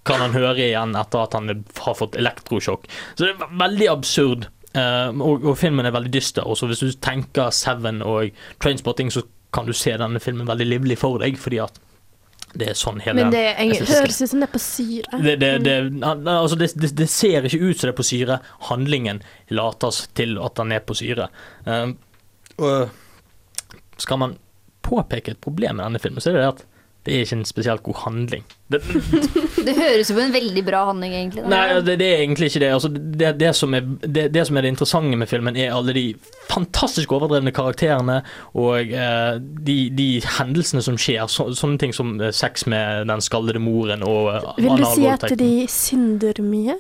kan 0.06 0.22
han 0.22 0.38
høre 0.38 0.68
igjen 0.68 0.94
etter 1.00 1.24
at 1.24 1.38
han 1.38 1.50
har 1.50 1.98
fått 1.98 2.20
elektrosjokk. 2.20 2.86
Så 3.16 3.26
det 3.26 3.34
er 3.34 3.58
veldig 3.64 3.90
absurd. 3.96 4.50
Eh, 4.76 5.10
og, 5.16 5.48
og 5.48 5.58
filmen 5.58 5.88
er 5.88 5.96
veldig 5.96 6.14
dyster. 6.14 6.46
Og 6.46 6.60
så 6.60 6.70
hvis 6.70 6.84
du 6.84 6.92
tenker 7.02 7.50
Seven 7.56 8.04
og 8.06 8.36
Trainspotting, 8.62 9.10
så 9.14 9.26
kan 9.56 9.66
du 9.66 9.74
se 9.74 9.96
denne 9.98 10.20
filmen 10.22 10.48
veldig 10.50 10.68
livlig 10.68 11.00
for 11.00 11.22
deg, 11.24 11.40
fordi 11.40 11.62
at 11.64 11.82
det 12.56 12.70
er 12.72 12.78
sånn 12.80 13.02
hele 13.04 13.26
Men 13.26 13.34
det 13.34 13.44
Høres 13.90 14.22
ut 14.22 14.30
som 14.32 14.40
det 14.40 14.48
er 14.48 14.54
på 14.54 14.62
syre. 14.64 15.18
det, 15.24 15.34
det, 15.42 15.50
det, 15.66 15.76
altså 16.06 16.56
det, 16.60 16.70
det, 16.80 16.92
det 16.96 17.08
ser 17.12 17.48
ikke 17.48 17.60
ut 17.60 17.80
som 17.80 17.90
det 17.90 17.94
er 17.94 17.98
på 17.98 18.08
syre. 18.08 18.38
Handlingen 18.70 19.24
lates 19.52 20.06
til 20.16 20.38
at 20.44 20.56
den 20.60 20.72
er 20.76 20.86
på 20.86 20.96
syre. 20.96 21.28
Uh, 21.68 21.92
og 22.56 22.94
skal 24.02 24.22
man 24.22 24.38
påpeke 24.86 25.34
et 25.34 25.42
problem 25.42 25.80
med 25.80 25.88
denne 25.88 26.02
filmen, 26.02 26.22
så 26.22 26.32
er 26.32 26.38
det 26.38 26.46
det 26.46 26.54
at 26.54 26.66
det 27.06 27.14
er 27.14 27.22
ikke 27.22 27.36
en 27.38 27.46
spesielt 27.46 27.84
god 27.86 27.96
handling. 28.02 28.44
Det, 28.74 28.80
Det 29.66 29.74
høres 29.78 30.00
ut 30.00 30.08
som 30.08 30.20
en 30.24 30.34
veldig 30.34 30.64
bra 30.66 30.80
handling, 30.88 31.14
egentlig. 31.14 31.44
da. 31.44 31.50
Nei, 31.52 31.82
det, 31.86 32.00
det 32.02 32.08
er 32.08 32.24
egentlig 32.24 32.50
ikke 32.50 32.62
det. 32.64 32.70
Altså, 32.74 32.90
det, 32.90 33.30
det, 33.40 33.52
som 33.56 33.76
er, 33.78 33.86
det. 34.02 34.24
Det 34.34 34.46
som 34.48 34.58
er 34.58 34.66
det 34.66 34.72
interessante 34.74 35.20
med 35.22 35.30
filmen, 35.30 35.58
er 35.58 35.76
alle 35.76 35.94
de 35.94 36.06
fantastisk 36.50 37.14
overdrevne 37.14 37.54
karakterene 37.54 38.18
og 38.58 38.90
eh, 38.90 39.38
de, 39.38 39.78
de 39.94 40.10
hendelsene 40.40 40.82
som 40.86 40.98
skjer. 40.98 41.30
Så, 41.30 41.52
sånne 41.54 41.78
ting 41.82 41.94
som 41.94 42.16
eh, 42.18 42.34
sex 42.34 42.66
med 42.74 43.06
den 43.12 43.22
skallede 43.22 43.62
moren 43.62 44.06
og 44.06 44.34
eh, 44.34 44.52
Vil 44.66 44.82
du 44.82 44.90
si 44.96 45.06
at 45.06 45.30
de 45.38 45.54
synder 45.70 46.42
mye? 46.42 46.80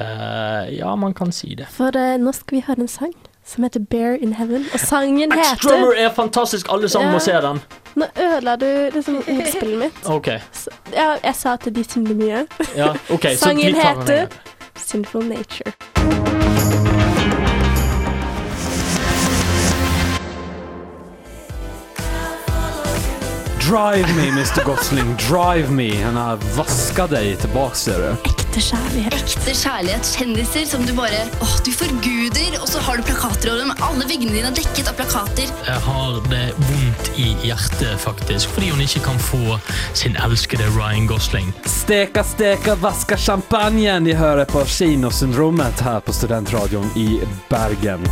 Eh, 0.00 0.78
ja, 0.80 0.96
man 0.98 1.14
kan 1.14 1.30
si 1.34 1.54
det. 1.54 1.70
For 1.70 1.94
eh, 1.94 2.18
nå 2.18 2.34
skal 2.34 2.58
vi 2.58 2.66
høre 2.66 2.88
en 2.88 2.90
sang 2.90 3.14
som 3.46 3.64
heter 3.64 3.80
Bear 3.80 4.14
in 4.14 4.32
Heaven, 4.32 4.66
og 4.74 4.80
sangen 4.80 5.32
heter 5.32 5.54
X-Drummer 5.54 5.94
er 5.98 6.10
fantastisk, 6.14 6.66
alle 6.70 6.88
sammen 6.88 7.12
må 7.12 7.18
se 7.18 7.32
den. 7.32 7.60
Nå 7.96 8.06
ødela 8.16 8.56
du 8.56 8.66
liksom 8.94 9.16
ordspillet 9.38 9.78
mitt. 9.78 10.06
Okay. 10.06 10.38
Så, 10.52 10.70
ja, 10.94 11.16
jeg 11.24 11.34
sa 11.34 11.56
at 11.58 11.68
de 11.74 11.84
synger 11.84 12.14
mye. 12.14 12.46
Ja, 12.76 12.92
ok, 13.10 13.22
så 13.22 13.28
vi 13.28 13.36
Sangen 13.36 13.74
tar 13.74 14.00
heter. 14.00 14.26
Sinful 14.76 15.24
Nature. 15.24 15.72
Drive 23.70 24.16
me, 24.16 24.30
Mr 24.32 24.64
Gosling, 24.64 25.16
drive 25.16 25.70
me. 25.70 25.94
Han 26.02 26.16
har 26.16 26.36
vaska 26.56 27.06
deg 27.06 27.38
tilbake, 27.38 27.76
ser 27.76 28.02
du. 28.02 28.39
Ekte 28.50 28.64
kjærlighet. 28.66 29.14
Ekte 29.14 29.52
kjærlighet, 29.54 30.08
kjendiser 30.18 30.64
som 30.66 30.82
du 30.82 30.90
bare 30.96 31.20
åh, 31.38 31.52
du 31.62 31.68
forguder, 31.70 32.56
og 32.58 32.66
så 32.66 32.80
har 32.82 32.98
du 32.98 33.04
plakater 33.06 33.52
over 33.52 33.60
dem. 33.62 33.70
Alle 33.86 34.08
veggene 34.10 34.32
dine 34.34 34.48
er 34.48 34.56
dekket 34.56 34.88
av 34.90 34.96
plakater. 34.98 35.52
Jeg 35.68 35.82
har 35.84 36.16
det 36.26 36.40
vondt 36.58 37.10
i 37.14 37.28
hjertet, 37.46 37.92
faktisk, 38.02 38.50
fordi 38.56 38.72
hun 38.72 38.82
ikke 38.82 39.04
kan 39.04 39.22
få 39.22 39.60
sin 39.94 40.18
elskede 40.18 40.66
Ryan 40.74 41.06
Gosling. 41.06 41.52
Steka, 41.62 42.24
steka, 42.26 42.74
vaska 42.82 43.14
champagnen. 43.14 44.10
De 44.10 44.16
hører 44.18 44.50
på 44.50 44.64
Kinosyndromet 44.66 45.84
her 45.86 46.02
på 46.02 46.16
Studentradioen 46.18 46.90
i 46.98 47.20
Bergen. 47.54 48.02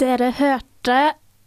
Dere 0.00 0.32
hørte 0.40 0.98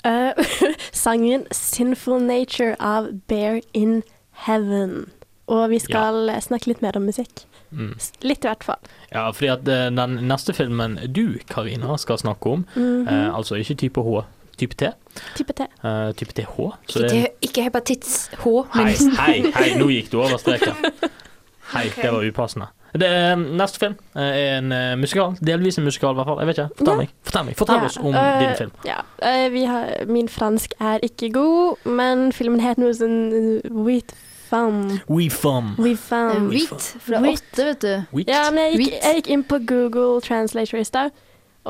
eh, 0.05 0.33
sangen 0.91 1.45
'Sinful 1.51 2.19
Nature' 2.21 2.75
av 2.79 3.07
Bear 3.27 3.61
in 3.73 4.03
Heaven. 4.45 5.09
Og 5.47 5.69
vi 5.69 5.79
skal 5.79 6.29
snakke 6.41 6.67
litt 6.67 6.81
mer 6.81 6.97
om 6.97 7.05
musikk. 7.09 7.45
Mm. 7.71 7.95
Litt 8.21 8.45
i 8.45 8.47
hvert 8.49 8.63
fall. 8.63 8.79
Ja, 9.11 9.27
fordi 9.31 9.47
at 9.53 9.67
eh, 9.67 9.89
den 9.93 10.19
neste 10.29 10.53
filmen 10.53 10.97
du, 11.13 11.39
Karina, 11.49 11.97
skal 11.97 12.17
snakke 12.17 12.45
om, 12.49 12.65
Mhm. 12.75 13.07
eh, 13.07 13.35
altså 13.37 13.55
ikke 13.55 13.75
type 13.75 14.01
H, 14.01 14.23
type 14.57 14.75
T. 14.75 14.91
Type 15.35 15.53
T. 15.53 15.65
Uh, 15.83 16.11
type 16.13 16.33
TH. 16.33 16.55
Så 16.87 16.99
Ikke, 16.99 17.09
det 17.09 17.27
ikke 17.41 17.63
hepatitt 17.63 18.29
H, 18.43 18.45
men 18.75 18.87
hei, 19.17 19.51
hei, 19.55 19.69
nå 19.79 19.87
gikk 19.89 20.11
du 20.11 20.17
over 20.21 20.37
streken. 20.37 20.75
Hei, 21.73 21.85
det 22.01 22.09
var 22.11 22.23
upassende. 22.25 22.67
Det 22.93 23.07
er, 23.07 23.35
neste 23.37 23.79
film 23.79 23.95
eh, 24.15 24.21
er 24.23 24.57
en 24.57 24.71
eh, 24.71 24.95
musikal. 24.97 25.35
Delvis 25.45 25.77
en 25.77 25.83
musikal, 25.85 26.11
i 26.11 26.17
hvert 26.19 26.25
fall. 26.31 26.39
Jeg 26.41 26.47
vet 26.47 26.57
ikke. 26.57 26.69
Fortell 26.77 26.93
Ja. 26.93 26.97
meg. 27.03 27.09
Fortell, 27.23 27.45
meg. 27.45 27.55
Fortell 27.59 27.75
Ja, 27.77 27.85
oss 27.85 27.97
om 27.97 28.15
uh, 28.15 28.39
din 28.39 28.55
film. 28.57 28.71
Ja, 28.85 28.99
Uh, 29.19 29.51
vi 29.53 29.63
har, 29.67 30.05
min 30.07 30.29
fransk 30.29 30.73
er 30.79 30.99
ikke 31.03 31.29
god, 31.35 31.75
men 31.85 32.31
filmen 32.31 32.59
het 32.63 32.77
noe 32.79 32.93
sånn 32.95 33.59
Wheat 33.85 34.13
Fum. 34.49 34.99
We 35.09 35.27
Fum. 35.29 35.75
We 35.77 35.91
Fam. 35.99 36.47
Wheat, 36.49 36.85
fra 37.05 37.19
åtte, 37.21 37.65
vet 37.67 37.81
du. 37.83 37.91
Wheat. 38.15 38.27
Ja, 38.31 38.45
men 38.51 38.63
jeg 38.71 38.79
gikk, 38.79 38.95
jeg 39.03 39.15
gikk 39.19 39.27
inn 39.35 39.43
på 39.43 39.59
Google 39.69 40.21
Translator 40.25 40.79
i 40.79 40.83
stad 40.87 41.11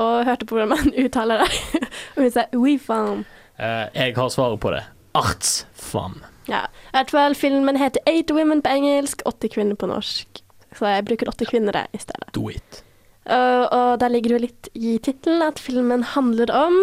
og 0.00 0.24
hørte 0.24 0.46
på 0.48 0.56
hvordan 0.56 0.68
man 0.72 0.94
uttaler 1.04 1.42
det. 1.44 1.82
og 2.16 2.22
hun 2.22 2.30
sa 2.32 2.46
We 2.56 2.78
Fum. 2.80 3.26
Uh, 3.60 3.90
jeg 3.94 4.14
har 4.16 4.28
svaret 4.32 4.60
på 4.62 4.70
det. 4.72 4.84
Artsfam. 5.14 6.22
Ja. 6.48 6.64
I 6.90 6.96
hvert 6.96 7.10
fall 7.10 7.34
filmen 7.36 7.76
heter 7.76 8.00
Eight 8.08 8.30
Women 8.32 8.62
på 8.62 8.70
engelsk, 8.72 9.22
åtte 9.28 9.48
kvinner 9.52 9.76
på 9.76 9.86
norsk. 9.90 10.39
Så 10.76 10.86
jeg 10.86 11.04
bruker 11.08 11.28
åtte 11.32 11.46
kvinner 11.48 11.76
i 11.92 11.98
stedet. 12.00 12.30
Do 12.36 12.48
it. 12.52 12.82
Og, 13.30 13.62
og 13.76 13.98
der 14.00 14.10
ligger 14.12 14.32
det 14.32 14.38
jo 14.38 14.44
litt 14.46 14.68
i 14.74 14.96
tittelen 15.04 15.42
at 15.44 15.58
filmen 15.60 16.02
handler 16.14 16.50
om 16.56 16.76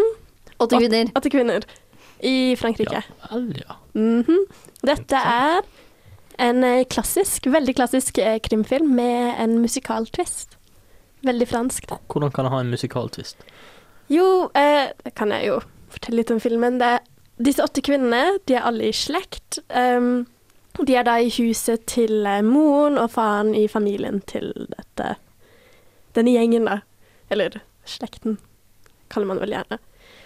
Åtte 0.62 0.80
kvinner. 0.80 1.10
åtte 1.17 1.30
kvinner 1.34 1.65
i 2.26 2.56
Frankrike. 2.58 3.04
Vel, 3.32 3.50
ja. 3.62 3.76
Mhm. 3.97 4.45
Dette 4.86 5.17
er 5.17 5.62
en 6.41 6.63
eh, 6.63 6.84
klassisk, 6.89 7.47
veldig 7.50 7.76
klassisk 7.78 8.17
eh, 8.21 8.38
krimfilm 8.45 8.93
med 8.95 9.36
en 9.41 9.58
musikaltvist. 9.63 10.58
Veldig 11.26 11.47
fransk. 11.50 11.88
da. 11.89 11.97
Hvordan 12.13 12.32
kan 12.32 12.45
det 12.45 12.54
ha 12.54 12.60
en 12.62 12.69
musikaltvist? 12.73 13.41
Jo, 14.13 14.50
eh, 14.56 14.93
det 15.04 15.15
kan 15.17 15.34
jeg 15.34 15.50
jo 15.50 15.60
fortelle 15.93 16.21
litt 16.21 16.32
om 16.32 16.39
filmen. 16.39 16.78
Det, 16.82 16.93
disse 17.41 17.63
åtte 17.65 17.82
kvinnene, 17.86 18.38
de 18.47 18.56
er 18.60 18.65
alle 18.69 18.89
i 18.91 18.95
slekt. 18.95 19.60
Um, 19.73 20.28
de 20.86 20.96
er 20.96 21.04
da 21.08 21.18
i 21.22 21.32
huset 21.38 21.86
til 21.90 22.26
eh, 22.28 22.44
moren 22.46 22.98
og 23.02 23.12
faren 23.16 23.54
i 23.56 23.68
familien 23.72 24.22
til 24.30 24.52
dette 24.76 25.16
Denne 26.18 26.34
gjengen, 26.34 26.66
da. 26.66 26.80
Eller 27.30 27.60
slekten, 27.86 28.40
kaller 29.13 29.28
man 29.30 29.38
det 29.38 29.44
vel 29.46 29.54
gjerne. 29.54 29.78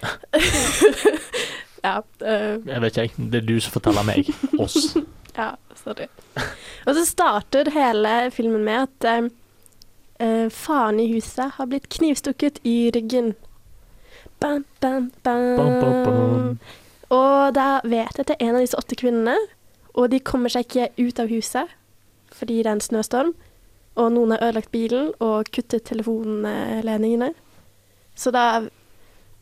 ja. 1.88 1.96
eh, 2.24 2.58
Jeg 2.66 2.82
vet 2.86 2.98
ikke. 3.04 3.26
Det 3.34 3.42
er 3.42 3.48
du 3.50 3.58
som 3.60 3.76
forteller 3.76 4.08
meg. 4.08 4.30
Oss. 4.62 4.96
ja, 5.42 5.50
sorry. 5.84 6.08
Og 6.88 6.96
så 6.96 7.06
starter 7.10 7.72
hele 7.76 8.16
filmen 8.32 8.64
med 8.64 8.88
at 8.88 9.10
eh, 9.12 9.30
eh, 10.24 10.48
faren 10.54 11.02
i 11.04 11.10
huset 11.12 11.58
har 11.58 11.70
blitt 11.70 11.90
knivstukket 11.92 12.62
i 12.64 12.92
ryggen. 12.96 13.34
Bam, 14.40 14.64
bam, 14.80 15.12
bam. 15.24 15.44
Bam, 15.58 15.74
bam, 15.82 16.04
bam. 16.06 16.60
Og 17.12 17.52
da 17.58 17.82
vet 17.84 18.16
jeg 18.16 18.24
at 18.24 18.30
det 18.32 18.38
er 18.40 18.48
en 18.48 18.56
av 18.56 18.64
disse 18.64 18.80
åtte 18.80 18.96
kvinnene, 18.98 19.36
og 19.94 20.12
de 20.12 20.20
kommer 20.24 20.52
seg 20.54 20.68
ikke 20.68 20.90
ut 20.98 21.20
av 21.20 21.32
huset 21.32 21.78
fordi 22.32 22.62
det 22.62 22.70
er 22.70 22.78
en 22.78 22.84
snøstorm, 22.84 23.34
og 24.00 24.14
noen 24.16 24.32
har 24.32 24.44
ødelagt 24.46 24.72
bilen 24.72 25.10
og 25.20 25.50
kuttet 25.52 25.84
telefonledningene. 25.90 27.34
Så 28.16 28.32
da 28.32 28.64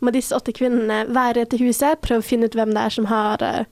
må 0.01 0.13
disse 0.15 0.33
åtte 0.35 0.55
kvinnene 0.57 1.03
være 1.13 1.45
til 1.51 1.67
huset, 1.67 2.01
prøve 2.01 2.23
å 2.23 2.25
finne 2.25 2.49
ut 2.49 2.57
hvem 2.57 2.73
det 2.73 2.81
er 2.81 2.95
som 2.95 3.07
har 3.11 3.43
eh, 3.45 3.69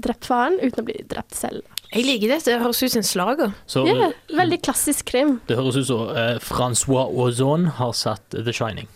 drept 0.00 0.24
faren, 0.30 0.56
uten 0.62 0.82
å 0.82 0.86
bli 0.88 1.02
drept 1.10 1.36
selv. 1.36 1.66
Jeg 1.90 2.06
liker 2.06 2.30
det. 2.30 2.38
Det 2.46 2.58
høres 2.62 2.82
ut 2.84 2.92
som 2.94 3.02
en 3.02 3.08
slager. 3.08 3.54
Så 3.66 3.82
Ja, 3.88 4.10
veldig 4.38 4.60
klassisk 4.62 5.10
krim. 5.10 5.40
det 5.48 5.58
høres 5.58 5.76
ut 5.76 5.88
som 5.90 6.08
eh, 6.14 6.38
Francois 6.38 7.10
Ozon 7.10 7.66
har 7.80 7.92
satt 7.92 8.24
The 8.30 8.54
Shining. 8.54 8.88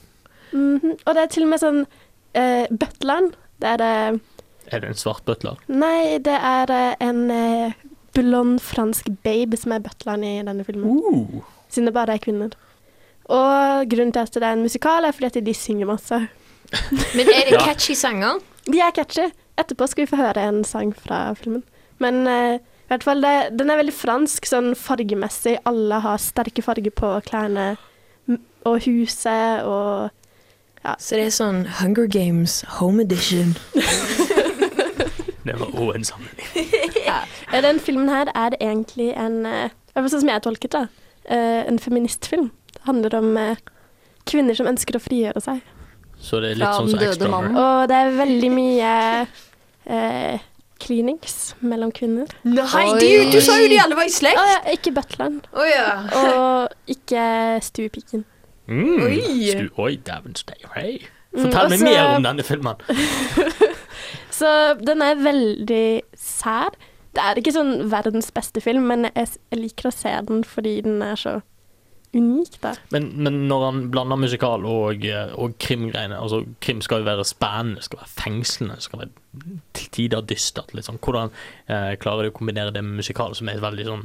Mhm. 0.52 0.96
Og 1.04 1.14
det 1.14 1.22
er 1.22 1.32
til 1.34 1.44
og 1.44 1.50
med 1.50 1.60
sånn 1.60 1.80
uh, 1.82 2.66
der 2.70 3.32
Det 3.60 3.68
er 3.68 3.76
det 3.76 4.20
Er 4.72 4.80
det 4.80 4.92
en 4.92 4.98
svart 4.98 5.24
butler? 5.28 5.58
Nei, 5.68 6.18
det 6.24 6.36
er 6.36 6.72
eh, 6.72 6.94
en 7.04 7.30
eh, 7.30 7.76
blond 8.16 8.60
fransk 8.62 9.10
babe 9.26 9.58
som 9.60 9.74
er 9.74 9.82
butleren 9.84 10.24
i 10.24 10.36
denne 10.46 10.64
filmen. 10.66 11.00
Uh. 11.00 11.42
Siden 11.68 11.90
det 11.90 11.96
bare 11.96 12.16
er 12.16 12.22
kvinner. 12.22 12.54
Og 13.24 13.88
grunnen 13.90 14.12
til 14.12 14.24
at 14.24 14.34
det 14.34 14.44
er 14.44 14.56
en 14.56 14.64
musikal, 14.64 15.04
er 15.04 15.16
fordi 15.16 15.30
at 15.32 15.46
de 15.46 15.54
synger 15.54 15.88
masse. 15.88 16.20
Men 17.16 17.32
er 17.32 17.50
det 17.50 17.62
catchy 17.64 17.96
sanger? 17.98 18.42
De 18.66 18.80
er 18.80 18.94
catchy. 18.94 19.30
Etterpå 19.58 19.86
skal 19.86 20.04
vi 20.04 20.10
få 20.10 20.18
høre 20.18 20.48
en 20.48 20.64
sang 20.64 20.92
fra 20.96 21.26
filmen. 21.38 21.62
Men 22.02 22.26
uh, 22.26 22.56
i 22.58 22.92
hvert 22.92 23.04
fall 23.06 23.22
det, 23.22 23.34
den 23.58 23.70
er 23.70 23.80
veldig 23.80 23.94
fransk, 23.96 24.46
sånn 24.48 24.74
fargemessig. 24.76 25.56
Alle 25.68 26.00
har 26.04 26.20
sterke 26.20 26.64
farger 26.64 26.92
på 26.92 27.14
klærne 27.28 27.74
og 28.64 28.80
huset 28.86 29.64
og 29.68 30.10
Så 31.00 31.16
det 31.16 31.28
er 31.28 31.32
sånn 31.32 31.64
Hunger 31.80 32.08
Games 32.08 32.62
Home 32.78 33.04
Edition. 33.04 33.54
Det 35.44 35.54
var 35.60 35.74
òg 35.76 35.94
en 35.98 36.06
sammenligning. 36.08 36.98
ja. 37.08 37.20
Eh, 37.52 37.60
Den 37.62 37.80
filmen 37.80 38.08
her 38.12 38.30
er 38.34 38.56
egentlig 38.60 39.12
en 39.16 39.42
Sånn 39.94 40.24
som 40.24 40.28
jeg 40.32 40.42
tolket 40.42 40.72
det, 40.74 40.86
eh, 41.30 41.60
en 41.68 41.78
feministfilm. 41.78 42.48
Det 42.74 42.82
handler 42.88 43.14
om 43.20 43.36
eh, 43.38 43.60
kvinner 44.26 44.56
som 44.58 44.66
ønsker 44.66 44.98
å 44.98 45.02
frigjøre 45.02 45.42
seg. 45.44 45.60
Så 46.18 46.40
det 46.42 46.54
er 46.54 46.58
litt 46.58 46.66
Fra 46.66 46.80
sånn 46.80 46.90
som 46.90 46.98
døde 46.98 47.12
Extra 47.12 47.30
mannen. 47.30 47.54
Og 47.60 47.84
det 47.90 48.00
er 48.00 48.10
veldig 48.18 48.50
mye 48.54 48.90
eh, 49.86 50.42
cleanings 50.82 51.54
mellom 51.60 51.92
kvinner. 51.94 52.30
Nei, 52.42 52.86
du, 52.98 53.08
du 53.32 53.40
sa 53.44 53.58
jo 53.60 53.68
de 53.70 53.78
alle 53.82 53.98
var 53.98 54.08
i 54.08 54.12
slekt! 54.12 54.40
slekt! 54.40 54.66
ja, 54.66 54.76
ikke 54.78 54.94
butleren. 54.96 55.40
Oh, 55.52 55.66
ja. 55.68 55.90
Og 56.20 56.94
ikke 56.96 57.26
stuepiken. 57.64 58.24
Mm. 58.66 58.96
Oi. 59.04 59.20
Stu, 59.52 59.68
oi, 59.78 59.94
dæven 60.06 60.36
steike. 60.40 60.70
Mm, 61.34 61.46
Fortell 61.46 61.66
og 61.66 61.74
meg 61.74 61.84
mer 61.84 62.16
om 62.16 62.26
denne 62.26 62.46
filmen. 62.46 62.84
Så 64.34 64.50
den 64.82 65.02
er 65.04 65.20
veldig 65.22 65.86
sær. 66.18 66.74
Det 67.14 67.22
er 67.22 67.38
ikke 67.38 67.54
sånn 67.54 67.74
verdens 67.92 68.32
beste 68.34 68.62
film, 68.62 68.88
men 68.90 69.06
jeg, 69.12 69.36
liker 69.54 69.90
å 69.90 69.94
se 69.94 70.12
den 70.26 70.42
fordi 70.48 70.80
den 70.86 71.02
er 71.04 71.18
så 71.20 71.40
unik, 72.14 72.56
da. 72.62 72.74
Men, 72.94 73.08
men 73.26 73.40
når 73.50 73.64
han 73.64 73.80
blander 73.90 74.18
musikal 74.22 74.64
og, 74.70 75.04
eh, 75.06 75.32
og 75.34 75.56
krimgreiene 75.62 76.14
altså 76.14 76.44
Krim 76.62 76.82
skal 76.84 77.02
jo 77.02 77.08
være 77.08 77.26
spennende, 77.26 77.82
skal 77.82 78.02
være 78.04 78.12
fengslende, 78.14 78.78
skal 78.82 79.02
være 79.02 79.58
til 79.74 79.90
tider 79.98 80.26
dystert. 80.30 80.74
Liksom. 80.78 81.00
Hvordan 81.02 81.34
eh, 81.66 81.94
klarer 82.02 82.26
de 82.26 82.32
å 82.32 82.36
kombinere 82.36 82.74
det 82.74 82.84
med 82.86 83.02
musikal, 83.02 83.34
som 83.34 83.50
er 83.50 83.58
et 83.58 83.64
veldig 83.64 83.86
sånn 83.88 84.04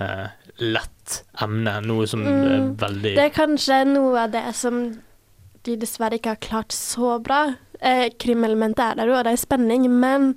eh, 0.00 0.26
lett 0.64 1.18
emne? 1.44 1.78
Noe 1.88 2.08
som 2.08 2.24
er 2.24 2.32
Mm, 2.32 2.74
veldig 2.80 3.14
Det 3.18 3.26
er 3.28 3.36
kanskje 3.36 3.82
noe 3.90 4.26
av 4.26 4.32
det 4.32 4.46
som 4.56 4.84
de 5.62 5.76
dessverre 5.78 6.18
ikke 6.18 6.34
har 6.34 6.42
klart 6.42 6.74
så 6.74 7.18
bra. 7.22 7.44
Eh, 7.82 8.08
Krimelementet 8.22 8.82
er 8.84 8.98
der 9.00 9.10
jo, 9.10 9.16
og 9.18 9.24
det 9.26 9.32
er 9.34 9.40
spenning, 9.42 9.88
men 9.90 10.36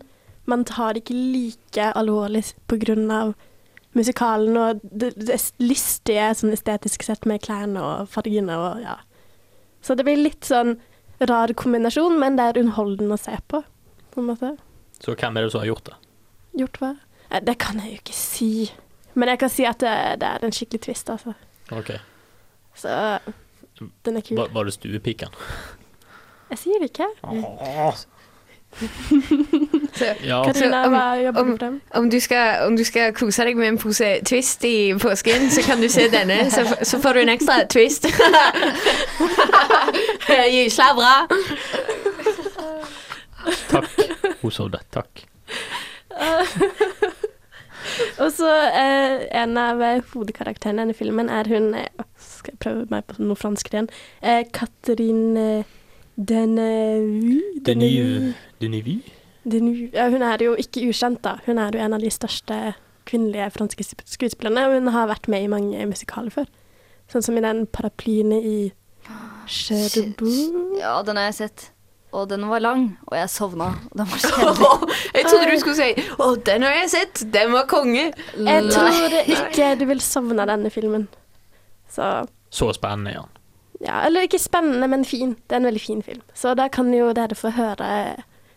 man 0.50 0.64
tar 0.66 0.94
det 0.94 1.04
ikke 1.04 1.18
like 1.18 1.92
alvorlig 1.98 2.44
av 3.14 3.34
musikalen 3.96 4.58
og 4.60 4.82
det, 4.84 5.14
det 5.16 5.38
lystige 5.64 6.28
sånn 6.36 6.54
estetisk 6.54 7.06
sett 7.08 7.26
med 7.30 7.42
klærne 7.46 7.82
og 7.82 8.10
fargene 8.12 8.58
og 8.60 8.82
ja. 8.84 8.98
Så 9.82 9.96
det 9.96 10.04
blir 10.08 10.18
litt 10.20 10.44
sånn 10.46 10.76
rar 11.22 11.54
kombinasjon, 11.54 12.18
men 12.20 12.36
det 12.36 12.44
er 12.50 12.60
underholdende 12.64 13.16
å 13.16 13.22
se 13.22 13.38
på, 13.48 13.62
på 14.12 14.22
en 14.22 14.28
måte. 14.32 14.52
Så 15.00 15.16
hvem 15.16 15.38
er 15.38 15.46
det 15.46 15.54
som 15.54 15.62
har 15.64 15.70
gjort 15.70 15.86
det? 15.92 15.96
Gjort 16.60 16.82
hva? 16.82 16.92
Eh, 17.30 17.42
Det 17.46 17.58
kan 17.62 17.80
jeg 17.80 17.94
jo 17.94 18.02
ikke 18.02 18.18
si. 18.18 18.50
Men 19.16 19.32
jeg 19.32 19.40
kan 19.40 19.50
si 19.54 19.66
at 19.70 19.80
det, 19.80 19.96
det 20.20 20.28
er 20.28 20.44
en 20.44 20.56
skikkelig 20.56 20.82
twist, 20.90 21.10
altså. 21.14 21.36
Ok, 21.72 21.94
Så 22.76 22.92
den 24.04 24.18
er 24.18 24.22
kul. 24.26 24.38
Var, 24.38 24.52
var 24.54 24.68
det 24.68 24.76
stuepiken? 24.76 25.32
Jeg 26.50 26.62
sier 26.62 26.84
det 26.84 26.94
ikke. 26.94 27.10
Ja. 30.24 30.44
Katrina, 30.44 30.84
Så, 30.84 30.90
um, 30.90 30.96
hva 30.96 31.42
om, 31.42 31.52
du 31.52 31.58
frem? 31.58 31.82
Om 31.96 32.10
du, 32.12 32.20
skal, 32.20 32.66
om 32.68 32.76
du 32.76 32.84
skal 32.84 33.14
kose 33.16 33.46
deg 33.48 33.56
med 33.56 33.70
en 33.70 33.78
pose 33.80 34.10
Twist 34.28 34.66
i 34.68 34.92
påsken, 35.00 35.48
så 35.52 35.62
kan 35.64 35.80
du 35.80 35.88
se 35.92 36.10
denne. 36.12 36.52
Så, 36.52 36.66
så 36.84 37.00
får 37.00 37.14
du 37.16 37.20
en 37.22 37.32
ekstra 37.32 37.64
Twist. 37.72 38.06
Gysla 40.56 40.90
bra. 40.98 41.14
Takk. 43.72 43.88
Hun 44.42 44.52
så 44.52 44.68
det. 44.74 44.84
Takk. 44.92 45.24
Og 48.24 48.32
så 48.34 48.50
eh, 48.50 49.24
en 49.40 49.58
av 49.62 49.82
eh, 49.84 50.02
hovedkarakterene 50.12 50.82
i 50.82 50.84
denne 50.84 50.98
filmen 50.98 51.30
er 51.32 51.48
hun 51.52 51.74
eh, 51.78 51.88
Skal 52.20 52.56
jeg 52.56 52.62
prøve 52.64 52.86
meg 52.92 53.06
på 53.08 53.14
noe 53.22 53.38
fransk 53.40 53.70
igjen? 53.72 53.90
Eh, 54.26 54.42
Catherine 54.56 55.64
Denevue 56.18 57.42
Denevue. 57.66 58.34
Denevue? 58.62 59.02
Denevue. 59.46 59.90
Hun 60.12 60.22
er 60.26 60.38
jo 60.44 60.56
ikke 60.58 60.88
ukjent, 60.90 61.22
da. 61.26 61.36
Hun 61.46 61.60
er 61.62 61.72
jo 61.76 61.80
en 61.86 61.94
av 61.94 62.02
de 62.02 62.10
største 62.14 62.74
kvinnelige 63.06 63.52
franske 63.54 63.84
sp- 63.86 64.02
skuespillerne, 64.10 64.64
og 64.68 64.74
hun 64.80 64.88
har 64.96 65.08
vært 65.12 65.28
med 65.30 65.44
i 65.46 65.48
mange 65.52 65.86
musikaler 65.86 66.32
før. 66.34 66.48
Sånn 67.12 67.22
som 67.22 67.38
i 67.38 67.44
den 67.46 67.66
paraplyene 67.68 68.40
i 68.42 68.58
Cherbourg. 69.48 70.80
Ja, 70.80 71.02
den 71.06 71.20
har 71.20 71.28
jeg 71.30 71.38
sett. 71.44 71.68
Og 72.16 72.30
den 72.32 72.46
var 72.48 72.62
lang, 72.64 72.98
og 73.12 73.18
jeg 73.20 73.30
sovna. 73.30 73.68
og 73.92 73.98
Den 74.00 74.08
var 74.10 74.22
kjedelig. 74.24 74.98
Jeg 75.14 75.26
trodde 75.28 75.52
du 75.52 75.60
skulle 75.60 75.76
si 75.76 75.90
'Å, 76.16 76.44
den 76.48 76.62
har 76.64 76.72
jeg 76.80 76.90
sett. 76.90 77.24
Den 77.34 77.52
var 77.52 77.66
konge'. 77.68 78.14
Jeg 78.40 78.64
tror 78.72 79.20
ikke 79.36 79.76
du 79.80 79.86
vil 79.86 80.00
sovne 80.02 80.40
av 80.42 80.48
denne 80.48 80.72
filmen. 80.72 81.08
Så 81.92 82.26
Så 82.50 82.72
spennende 82.74 83.14
han. 83.20 83.30
Ja, 83.86 84.02
eller 84.08 84.26
ikke 84.26 84.40
spennende, 84.42 84.88
men 84.90 85.06
fin. 85.06 85.36
Det 85.46 85.58
er 85.58 85.62
en 85.62 85.70
veldig 85.70 85.82
fin 85.82 86.02
film. 86.04 86.22
Så 86.34 86.56
da 86.58 86.68
kan 86.68 86.94
jo 86.94 87.12
dere 87.14 87.36
få 87.38 87.52
høre 87.54 87.90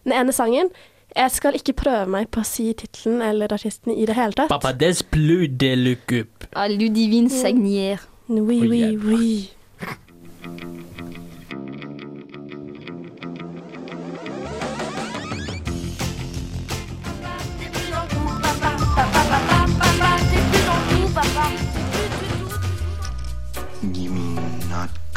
den 0.05 0.15
ene 0.17 0.33
sangen. 0.33 0.71
Jeg 1.17 1.31
skal 1.31 1.57
ikke 1.57 1.73
prøve 1.73 2.07
meg 2.11 2.29
på 2.33 2.43
å 2.43 2.47
si 2.47 2.71
tittelen 2.77 3.23
eller 3.25 3.53
artisten 3.53 3.93
i 3.95 4.07
det 4.09 4.17
hele 4.17 4.37
tatt. 4.37 4.53
Papa 4.53 4.73
des 4.77 5.03
plus 5.03 5.49
de 5.49 5.73
lucup. 5.77 6.49
Ah, 6.55 6.69
Ludivine 6.69 7.31
Sagnier. 7.33 8.05
Oui, 8.29 8.61
Oi, 8.61 8.69
oui, 8.69 8.97
oui. 8.97 9.51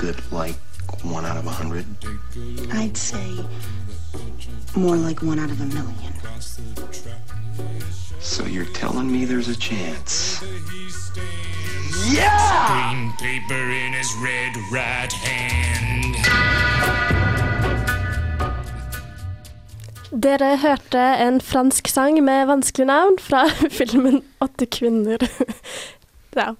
Good 0.02 0.32
like 0.32 0.56
one 1.04 1.26
out 1.26 1.38
of 1.38 1.46
a 1.46 1.52
hundred? 1.52 1.86
I'd 2.74 2.98
say 2.98 3.46
more 4.76 4.96
like 4.96 5.22
one 5.22 5.38
out 5.38 5.52
of 5.52 5.62
a 5.62 5.66
million. 5.66 6.14
So 8.20 8.46
you're 8.46 8.74
telling 8.74 9.12
me 9.12 9.26
there's 9.26 9.48
a 9.48 9.56
chance? 9.56 10.40
Green 10.40 10.62
paper 13.20 13.64
in 13.84 13.94
his 13.94 14.10
red 14.24 14.58
right 14.72 15.14
hand. 15.14 16.16
Dere 20.24 20.58
hørte 20.58 20.98
en 20.98 21.42
fransk 21.42 21.88
sang 21.88 22.24
med 22.24 22.46
vanskelig 22.48 22.88
navn 22.88 23.20
fra 23.20 23.46
filmen 23.80 24.22
'Åtte 24.40 24.66
kvinner'. 24.66 25.30
ja, 26.42 26.56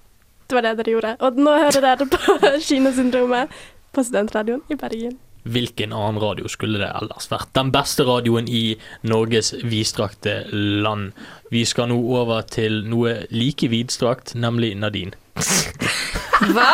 det 0.48 0.56
var 0.58 0.66
det 0.66 0.76
dere 0.80 0.96
gjorde. 0.96 1.12
Og 1.20 1.42
nå 1.42 1.58
hører 1.64 1.84
dere 1.84 2.08
på 2.12 2.38
Kinosyndromet 2.68 3.60
på 3.92 4.04
Studentradioen 4.06 4.64
i 4.72 4.78
Bergen. 4.80 5.18
Hvilken 5.42 5.90
annen 5.92 6.20
radio 6.22 6.46
skulle 6.46 6.78
det 6.78 6.92
ellers 7.00 7.26
vært? 7.32 7.50
Den 7.58 7.72
beste 7.74 8.06
radioen 8.06 8.46
i 8.46 8.76
Norges 9.02 9.50
vidstrakte 9.66 10.44
land. 10.52 11.10
Vi 11.50 11.64
skal 11.66 11.90
nå 11.90 11.98
over 12.14 12.46
til 12.46 12.84
noe 12.86 13.24
like 13.34 13.66
vidstrakt, 13.72 14.36
nemlig 14.38 14.76
Nadine. 14.78 15.18
Hva? 16.52 16.70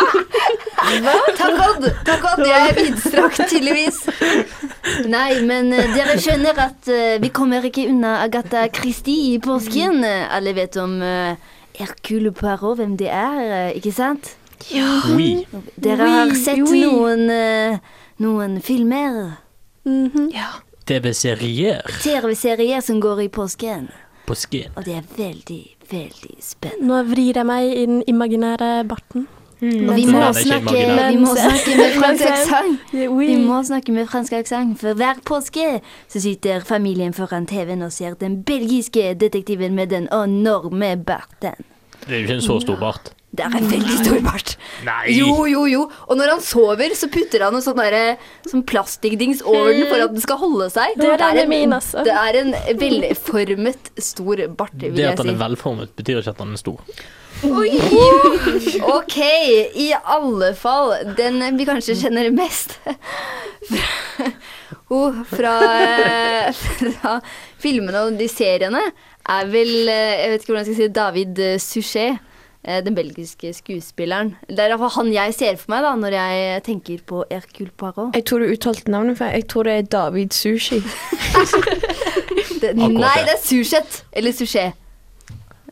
Hva? 1.00 1.14
Takk 1.36 1.58
Odd. 1.64 1.88
Takk 2.06 2.26
Odd, 2.30 2.44
jeg 2.48 2.68
er 2.68 2.78
vidstrakt, 2.78 3.40
tydeligvis. 3.50 3.98
Nei, 5.08 5.40
men 5.48 5.72
eh, 5.76 5.90
dere 5.92 6.16
skjønner 6.20 6.60
at 6.68 6.88
eh, 6.92 7.16
vi 7.20 7.28
kommer 7.34 7.64
ikke 7.68 7.88
unna 7.90 8.18
Agatha 8.24 8.66
Christie 8.72 9.34
i 9.34 9.40
påsken. 9.44 10.00
Alle 10.04 10.54
vet 10.56 10.78
om 10.80 10.96
uh, 11.04 11.52
Hercule 11.78 12.32
Poirot, 12.34 12.76
hvem 12.80 12.96
det 12.98 13.08
er, 13.12 13.38
eh, 13.70 13.76
ikke 13.78 13.92
sant? 13.94 14.36
Ja. 14.74 14.86
Oui. 15.14 15.46
Dere 15.78 16.08
har 16.10 16.34
sett 16.34 16.58
oui. 16.66 16.82
noen, 16.84 17.28
eh, 17.30 17.78
noen 18.18 18.60
filmer, 18.60 19.38
Ja. 19.88 20.48
TV-serier 20.88 21.80
TV-serier 22.02 22.80
som 22.84 23.00
går 23.00 23.22
i 23.22 23.28
påsken. 23.28 23.88
Påsken. 24.26 24.72
Og 24.76 24.84
det 24.84 24.96
er 24.98 25.06
veldig, 25.16 25.62
veldig 25.90 26.36
spennende. 26.44 26.84
Nå 26.88 27.02
vrir 27.08 27.34
jeg 27.36 27.46
meg 27.48 27.70
i 27.72 27.86
den 27.86 28.02
imaginære 28.08 28.84
barten. 28.88 29.26
Og 29.60 29.96
vi 29.96 30.04
må, 30.06 30.20
snakke, 30.32 30.74
vi 31.10 31.16
må 31.18 31.32
snakke 31.34 31.74
med 31.76 31.94
fransk 32.00 32.26
aksent. 32.30 32.92
Vi 32.92 33.36
må 33.42 33.58
snakke 33.66 33.92
med 33.92 34.06
fransk 34.06 34.36
aksent, 34.38 34.78
for 34.80 34.94
hver 34.94 35.18
påske 35.26 35.80
så 36.08 36.22
sitter 36.22 36.62
familien 36.66 37.14
foran 37.16 37.46
TV-en 37.50 37.82
og 37.82 37.92
ser 37.92 38.14
den 38.20 38.42
belgiske 38.46 39.14
detektiven 39.18 39.74
med 39.74 39.90
den 39.90 40.08
enorme 40.14 40.94
barten. 40.96 41.66
Det 42.06 42.14
er 42.14 42.20
jo 42.20 42.26
ikke 42.28 42.38
en 42.38 42.46
så 42.46 42.60
stor 42.62 42.78
bart. 42.78 43.12
Det 43.28 43.44
er 43.44 43.56
en 43.58 43.66
veldig 43.68 43.96
stor 44.00 44.20
bart. 44.24 44.54
Nei! 44.86 45.12
Jo, 45.12 45.44
jo, 45.50 45.66
jo. 45.68 45.82
Og 46.08 46.16
når 46.16 46.30
han 46.32 46.40
sover, 46.42 46.94
så 46.96 47.10
putter 47.12 47.42
han 47.44 47.52
noe 47.52 47.64
sånn 47.64 47.76
derre 47.76 48.16
sånn 48.48 48.62
plastikkdings 48.66 49.42
over 49.44 49.68
den 49.76 49.84
for 49.90 50.00
at 50.06 50.14
den 50.14 50.22
skal 50.24 50.40
holde 50.40 50.70
seg. 50.72 50.96
Det 50.96 51.10
er 51.12 51.20
en, 51.26 51.36
den 51.36 51.50
min, 51.52 51.74
altså. 51.76 52.06
det 52.06 52.14
er 52.16 52.38
en 52.40 52.54
velformet 52.80 53.90
stor 54.00 54.40
bart, 54.56 54.76
vil 54.80 54.96
Det 54.96 55.10
at 55.10 55.20
den 55.20 55.34
er 55.34 55.40
velformet, 55.42 55.92
betyr 55.98 56.22
ikke 56.22 56.32
at 56.32 56.40
den 56.40 56.56
er 56.56 56.62
stor. 56.62 56.80
Oi! 57.46 57.68
Ok, 58.96 59.18
i 59.76 59.90
alle 59.92 60.48
fall. 60.58 60.94
Den 61.18 61.42
vi 61.58 61.66
kanskje 61.68 61.98
kjenner 62.00 62.32
mest 62.34 62.78
fra, 62.88 64.30
oh, 64.88 65.20
fra, 65.28 65.54
fra 66.56 67.12
filmene 67.60 68.06
og 68.08 68.16
de 68.18 68.26
seriene, 68.32 68.80
er 69.28 69.52
vel 69.52 69.90
eh, 69.92 70.14
Jeg 70.22 70.32
vet 70.32 70.40
ikke 70.40 70.54
hvordan 70.54 70.64
jeg 70.64 70.70
skal 70.72 70.80
si 70.80 70.96
David 70.96 71.42
Suchet. 71.60 72.24
Eh, 72.64 72.80
Den 72.84 72.94
belgiske 72.94 73.52
skuespilleren. 73.54 74.34
Det 74.48 74.58
er 74.58 74.68
iallfall 74.74 74.90
han 74.96 75.12
jeg 75.12 75.34
ser 75.34 75.56
for 75.56 75.70
meg 75.74 75.82
da 75.86 75.94
når 75.96 76.16
jeg 76.18 76.62
tenker 76.66 76.98
på 77.06 77.24
Hercule 77.30 77.70
Poirot. 77.76 78.14
Jeg 78.16 78.24
tror 78.24 78.38
du 78.44 78.52
uttalte 78.52 78.90
navnet 78.90 79.18
feil. 79.18 79.34
Jeg 79.38 79.48
tror 79.48 79.62
det 79.68 79.72
er 79.78 79.82
David 79.98 80.30
Sushi. 80.36 80.80
Det, 82.58 82.72
nei, 82.74 82.88
det. 83.22 83.34
er 83.36 83.38
Sushet. 83.38 84.00
Eller 84.12 84.32
Sushé. 84.34 84.72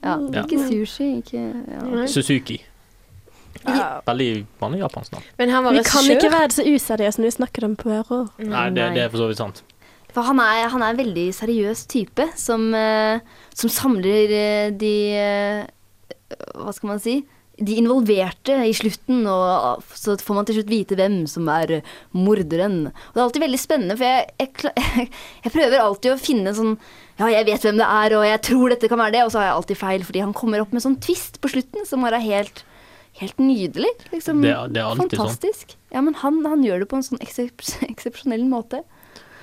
Ja, 0.05 0.13
Ja. 0.33 0.43
ikke 0.45 0.59
sushi. 0.69 1.07
Ikke, 1.19 1.41
ja. 1.67 2.07
Suzuki. 2.07 2.61
Veldig 4.07 4.47
vanlig 4.61 4.79
japansk 4.85 5.13
navn. 5.17 5.25
Men 5.41 5.51
han 5.51 5.65
var 5.65 5.73
Vi 5.75 5.83
kan 5.83 6.11
ikke 6.15 6.31
være 6.31 6.51
så 6.55 6.63
useriøse 6.63 7.19
når 7.21 7.27
vi 7.27 7.31
snakker 7.41 7.65
om 7.67 7.75
Poirot. 7.77 8.29
Nei, 8.39 8.69
det, 8.71 8.85
det 8.95 9.03
er 9.03 9.09
for 9.11 9.19
så 9.25 9.27
vidt 9.33 9.41
sant. 9.43 9.65
For 10.15 10.23
han 10.23 10.39
er, 10.41 10.69
han 10.73 10.83
er 10.87 10.95
en 10.95 11.01
veldig 11.01 11.27
seriøs 11.35 11.83
type 11.91 12.29
som, 12.39 12.69
eh, 12.75 13.19
som 13.55 13.69
samler 13.73 14.31
eh, 14.39 14.71
de 14.71 14.93
Hva 16.57 16.73
skal 16.75 16.89
man 16.95 17.01
si? 17.03 17.17
De 17.57 17.73
involverte 17.81 18.53
i 18.69 18.73
slutten, 18.77 19.23
og 19.33 19.81
så 19.97 20.13
får 20.21 20.35
man 20.37 20.45
til 20.45 20.59
slutt 20.59 20.69
vite 20.69 20.97
hvem 20.99 21.23
som 21.31 21.47
er 21.49 21.79
morderen. 22.13 22.91
Og 22.91 23.15
det 23.17 23.21
er 23.23 23.25
alltid 23.25 23.45
veldig 23.47 23.61
spennende, 23.63 23.97
for 23.97 24.05
jeg, 24.05 24.27
jeg, 24.43 25.09
jeg 25.47 25.55
prøver 25.55 25.81
alltid 25.81 26.13
å 26.13 26.21
finne 26.21 26.53
sånn 26.57 26.75
Ja, 27.17 27.31
jeg 27.33 27.47
vet 27.49 27.65
hvem 27.65 27.79
det 27.81 27.87
er, 27.89 28.17
og 28.19 28.27
jeg 28.29 28.43
tror 28.45 28.75
dette 28.75 28.91
kan 28.93 29.01
være 29.01 29.15
det, 29.17 29.23
og 29.25 29.33
så 29.33 29.41
har 29.41 29.47
jeg 29.49 29.55
alltid 29.57 29.81
feil, 29.81 30.05
fordi 30.05 30.21
han 30.27 30.35
kommer 30.37 30.61
opp 30.61 30.75
med 30.77 30.85
sånn 30.85 30.99
twist 31.01 31.41
på 31.41 31.49
slutten 31.55 31.87
som 31.89 32.05
bare 32.05 32.21
er 32.21 32.29
helt 32.29 32.65
Helt 33.17 33.39
nydelig. 33.41 33.89
Liksom, 34.13 34.43
Det 34.45 34.51
er- 34.53 34.69
det 34.69 34.77
er 34.83 34.91
alltid 34.91 35.15
sånn. 35.17 35.25
Fantastisk. 35.25 35.71
Ja, 35.89 36.03
men 36.05 36.13
han, 36.21 36.43
han 36.45 36.61
gjør 36.61 36.83
det 36.83 36.89
på 36.91 36.99
en 36.99 37.07
sånn 37.07 37.23
eksepsjonell 37.89 38.43
måte. 38.45 38.83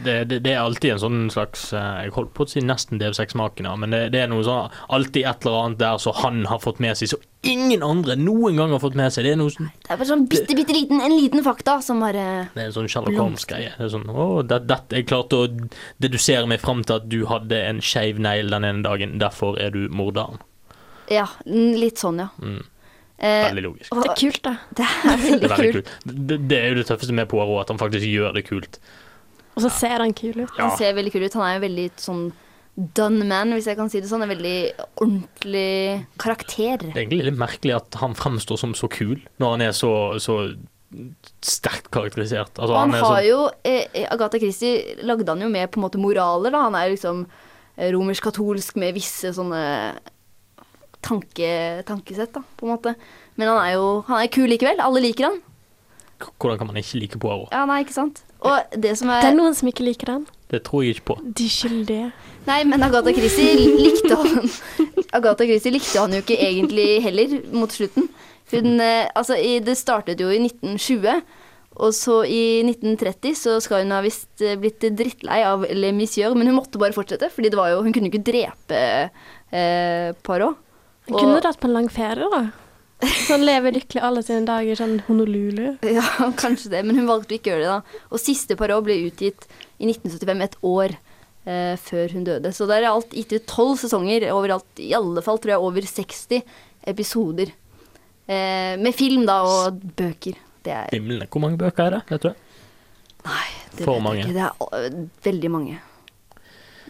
Det, 0.03 0.15
det, 0.29 0.37
det 0.45 0.51
er 0.53 0.61
alltid 0.61 0.91
en 0.93 0.99
sånn 1.01 1.19
slags 1.33 1.65
eh, 1.73 2.03
Jeg 2.05 2.13
holdt 2.15 2.33
på 2.35 2.43
å 2.45 2.49
si 2.51 2.61
nesten 2.65 2.99
DV6-maken, 3.01 3.67
men 3.79 3.93
det, 3.95 4.01
det 4.13 4.21
er 4.23 4.27
noe 4.31 4.43
sånn 4.45 4.71
alltid 4.93 5.25
et 5.29 5.45
eller 5.47 5.59
annet 5.65 5.79
der 5.83 5.97
som 6.03 6.17
han 6.21 6.41
har 6.49 6.59
fått 6.63 6.79
med 6.83 6.97
seg, 6.99 7.11
som 7.13 7.23
ingen 7.43 7.83
andre 7.83 8.15
noen 8.19 8.55
gang 8.59 8.71
har 8.75 8.79
fått 8.83 8.95
med 8.99 9.11
seg. 9.15 9.25
Det 9.27 9.33
er 9.35 9.39
noe 9.41 9.51
sånn 9.53 9.69
Det 9.83 9.91
er 9.91 9.99
bare 10.01 10.09
sånn 10.11 10.25
bitte, 10.31 10.55
bitte 10.59 10.75
liten, 10.77 11.01
en 11.03 11.15
liten 11.17 11.43
fakta 11.45 11.77
som 11.83 11.99
bare 12.03 12.25
Det 12.53 12.61
er 12.63 12.69
en 12.69 12.75
sånn 12.77 12.89
Sherlock 12.91 13.17
Holmes-greie. 13.19 13.73
Det 13.77 13.87
er 13.87 13.93
sånn, 13.95 14.07
å, 14.09 14.27
det, 14.47 14.61
det, 14.69 14.79
Jeg 14.99 15.07
klarte 15.11 15.41
å 15.43 15.47
dedusere 16.03 16.47
meg 16.51 16.61
fram 16.63 16.83
til 16.87 16.99
at 16.99 17.09
du 17.11 17.19
hadde 17.31 17.59
en 17.69 17.81
skeiv 17.83 18.19
negl 18.23 18.51
den 18.53 18.67
ene 18.69 18.85
dagen, 18.85 19.17
derfor 19.21 19.59
er 19.59 19.73
du 19.75 19.85
morderen. 19.91 20.39
Ja, 21.11 21.25
litt 21.47 21.99
sånn, 21.99 22.21
ja. 22.23 22.29
Mm. 22.39 22.61
Eh, 23.23 23.45
Veldig 23.49 23.61
logisk. 23.63 23.91
og- 23.93 24.03
Det 24.03 24.11
er 24.11 24.19
kult, 24.19 24.41
da. 24.43 24.53
Det 24.75 24.83
er 24.83 25.03
Det 25.03 25.23
veldig 25.23 25.43
er 25.43 25.51
veldig 25.53 25.71
kult. 25.73 25.91
kult. 25.91 26.17
Det, 26.27 26.37
det 26.49 26.57
er 26.59 26.69
jo 26.73 26.75
det 26.79 26.85
tøffeste 26.89 27.13
med 27.15 27.29
Poirot, 27.31 27.61
at 27.61 27.71
han 27.71 27.79
faktisk 27.79 28.07
gjør 28.09 28.33
det 28.35 28.43
kult. 28.47 28.79
Og 29.53 29.61
så 29.65 29.69
ser 29.73 30.01
han 30.01 30.13
kul 30.17 30.33
ut. 30.43 30.49
Ja. 30.57 30.67
Han 30.67 30.77
ser 30.79 30.95
veldig 30.97 31.13
kul 31.13 31.25
ut. 31.27 31.37
Han 31.37 31.45
er 31.47 31.57
jo 31.59 31.63
veldig 31.67 31.87
sånn 32.01 32.23
done 32.97 33.25
man, 33.29 33.53
hvis 33.53 33.67
jeg 33.69 33.77
kan 33.77 33.89
si 33.93 34.01
det 34.01 34.09
sånn. 34.09 34.25
En 34.25 34.31
veldig 34.33 34.57
ordentlig 34.97 36.05
karakter. 36.21 36.81
Det 36.87 36.93
er 36.95 37.03
egentlig 37.03 37.27
litt 37.29 37.41
merkelig 37.41 37.75
at 37.77 37.99
han 38.01 38.15
fremstår 38.17 38.61
som 38.63 38.73
så 38.77 38.89
kul, 38.91 39.19
når 39.41 39.57
han 39.57 39.65
er 39.67 39.75
så, 39.77 39.91
så 40.23 40.39
sterkt 41.45 41.91
karakterisert. 41.93 42.57
Altså, 42.57 42.73
Og 42.73 42.79
han 42.79 42.95
er 42.97 43.05
har 43.05 43.19
sånn, 43.19 43.29
jo 43.29 43.39
eh, 43.65 44.07
Agatha 44.13 44.41
Christie 44.41 44.97
lagde 45.05 45.29
han 45.29 45.41
jo 45.41 45.51
med 45.53 45.71
på 45.73 45.79
en 45.81 45.85
måte 45.85 46.01
moraler, 46.01 46.53
da. 46.53 46.65
Han 46.67 46.77
er 46.77 46.93
liksom 46.93 47.23
eh, 47.77 47.93
romersk-katolsk 47.93 48.77
med 48.81 48.97
visse 48.97 49.33
sånne 49.37 49.61
tanke, 51.03 51.83
tankesett, 51.87 52.33
da, 52.35 52.43
på 52.57 52.67
en 52.67 52.73
måte. 52.75 52.93
Men 53.37 53.51
han 53.51 53.61
er 53.65 53.73
jo 53.75 53.87
han 54.07 54.21
er 54.23 54.31
kul 54.33 54.47
likevel. 54.49 54.81
Alle 54.81 55.01
liker 55.03 55.29
han. 55.29 55.41
Hvordan 56.39 56.59
kan 56.61 56.69
man 56.69 56.79
ikke 56.79 56.99
like 57.01 57.19
Poirot? 57.19 57.51
Ja, 57.51 57.65
nei, 57.69 57.81
ikke 57.85 57.95
sant? 57.95 58.23
Og 58.43 58.75
det 58.75 58.97
som 58.99 59.11
Det 59.13 59.29
er 59.31 59.37
noen 59.37 59.55
som 59.55 59.69
ikke 59.71 59.85
liker 59.85 60.11
den. 60.11 60.25
Det 60.51 60.61
tror 60.67 60.83
jeg 60.83 60.97
ikke 60.97 61.07
på. 61.13 61.15
De 61.39 61.47
skyldige. 61.49 62.11
Nei, 62.45 62.59
men 62.67 62.83
Agatha 62.83 63.13
Christie 63.15 63.55
likte 63.79 64.17
han 64.19 64.49
Agatha 65.17 65.47
Christie 65.47 65.73
likte 65.73 66.01
han 66.01 66.13
jo 66.13 66.19
ikke 66.23 66.37
egentlig 66.37 66.87
heller 67.05 67.37
mot 67.55 67.71
slutten. 67.71 68.09
Hun, 68.51 68.75
eh, 68.83 69.07
altså, 69.15 69.37
det 69.65 69.77
startet 69.79 70.19
jo 70.21 70.27
i 70.29 70.41
1920, 70.43 71.21
og 71.73 71.93
så 71.97 72.19
i 72.29 72.61
1930 72.61 73.37
så 73.39 73.55
skal 73.63 73.81
hun 73.85 73.93
ha 73.95 74.01
visst 74.05 74.43
eh, 74.43 74.57
blitt 74.61 74.83
drittlei 74.83 75.39
av 75.47 75.63
Le 75.71 75.93
Monsieur, 75.95 76.35
men 76.37 76.51
hun 76.51 76.59
måtte 76.59 76.81
bare 76.81 76.93
fortsette, 76.93 77.31
fordi 77.33 77.53
det 77.53 77.57
var 77.57 77.71
jo, 77.71 77.81
hun 77.85 77.95
kunne 77.95 78.11
jo 78.11 78.13
ikke 78.13 78.27
drepe 78.27 78.83
eh, 78.83 80.11
Poirot. 80.25 80.59
Hun 81.07 81.17
kunne 81.17 81.41
dratt 81.43 81.59
på 81.59 81.67
en 81.67 81.77
lang 81.79 81.89
ferie, 81.91 82.29
da. 82.31 82.43
Sånn 83.27 83.43
lever 83.45 83.73
lykkelig 83.75 84.01
alle 84.05 84.21
sine 84.23 84.45
dager, 84.47 84.75
sånn 84.79 84.97
Honolulu. 85.07 85.73
Ja, 85.87 86.03
kanskje 86.43 86.69
det, 86.73 86.83
men 86.87 86.95
hun 86.99 87.07
valgte 87.09 87.35
å 87.35 87.39
ikke 87.39 87.51
gjøre 87.53 87.63
det 87.65 87.71
da. 87.71 88.03
Og 88.13 88.21
siste 88.21 88.55
Poirot 88.59 88.85
ble 88.85 88.99
utgitt 89.09 89.47
i 89.79 89.87
1975, 89.89 90.43
et 90.45 90.55
år 90.69 90.95
eh, 91.45 91.73
før 91.81 92.13
hun 92.15 92.23
døde. 92.27 92.51
Så 92.55 92.67
det 92.69 92.77
er 92.81 92.89
alt 92.91 93.11
gitt 93.17 93.33
ut 93.35 93.45
tolv 93.49 93.75
sesonger, 93.81 94.27
overalt, 94.35 94.67
i 94.79 94.93
alle 94.97 95.23
fall 95.25 95.41
tror 95.43 95.55
jeg 95.55 95.65
over 95.69 95.89
60 95.89 96.41
episoder. 96.93 97.51
Eh, 98.27 98.75
med 98.79 98.95
film 98.95 99.25
da, 99.27 99.41
og 99.43 99.81
bøker. 99.99 100.37
Det 100.63 100.71
er, 100.71 100.87
Himlene. 100.95 101.27
Hvor 101.27 101.43
mange 101.43 101.59
bøker 101.59 101.89
er 101.89 101.97
det? 101.97 102.03
Vet 102.13 102.23
du 102.29 102.31
Nei, 103.23 103.47
det 103.77 103.83
For 103.85 103.93
vet 103.93 103.97
jeg 103.97 104.03
mange. 104.03 104.23
ikke. 104.23 104.35
Det 104.35 104.43
er 104.43 104.79
øh, 104.79 104.95
veldig 105.23 105.49
mange. 105.51 105.79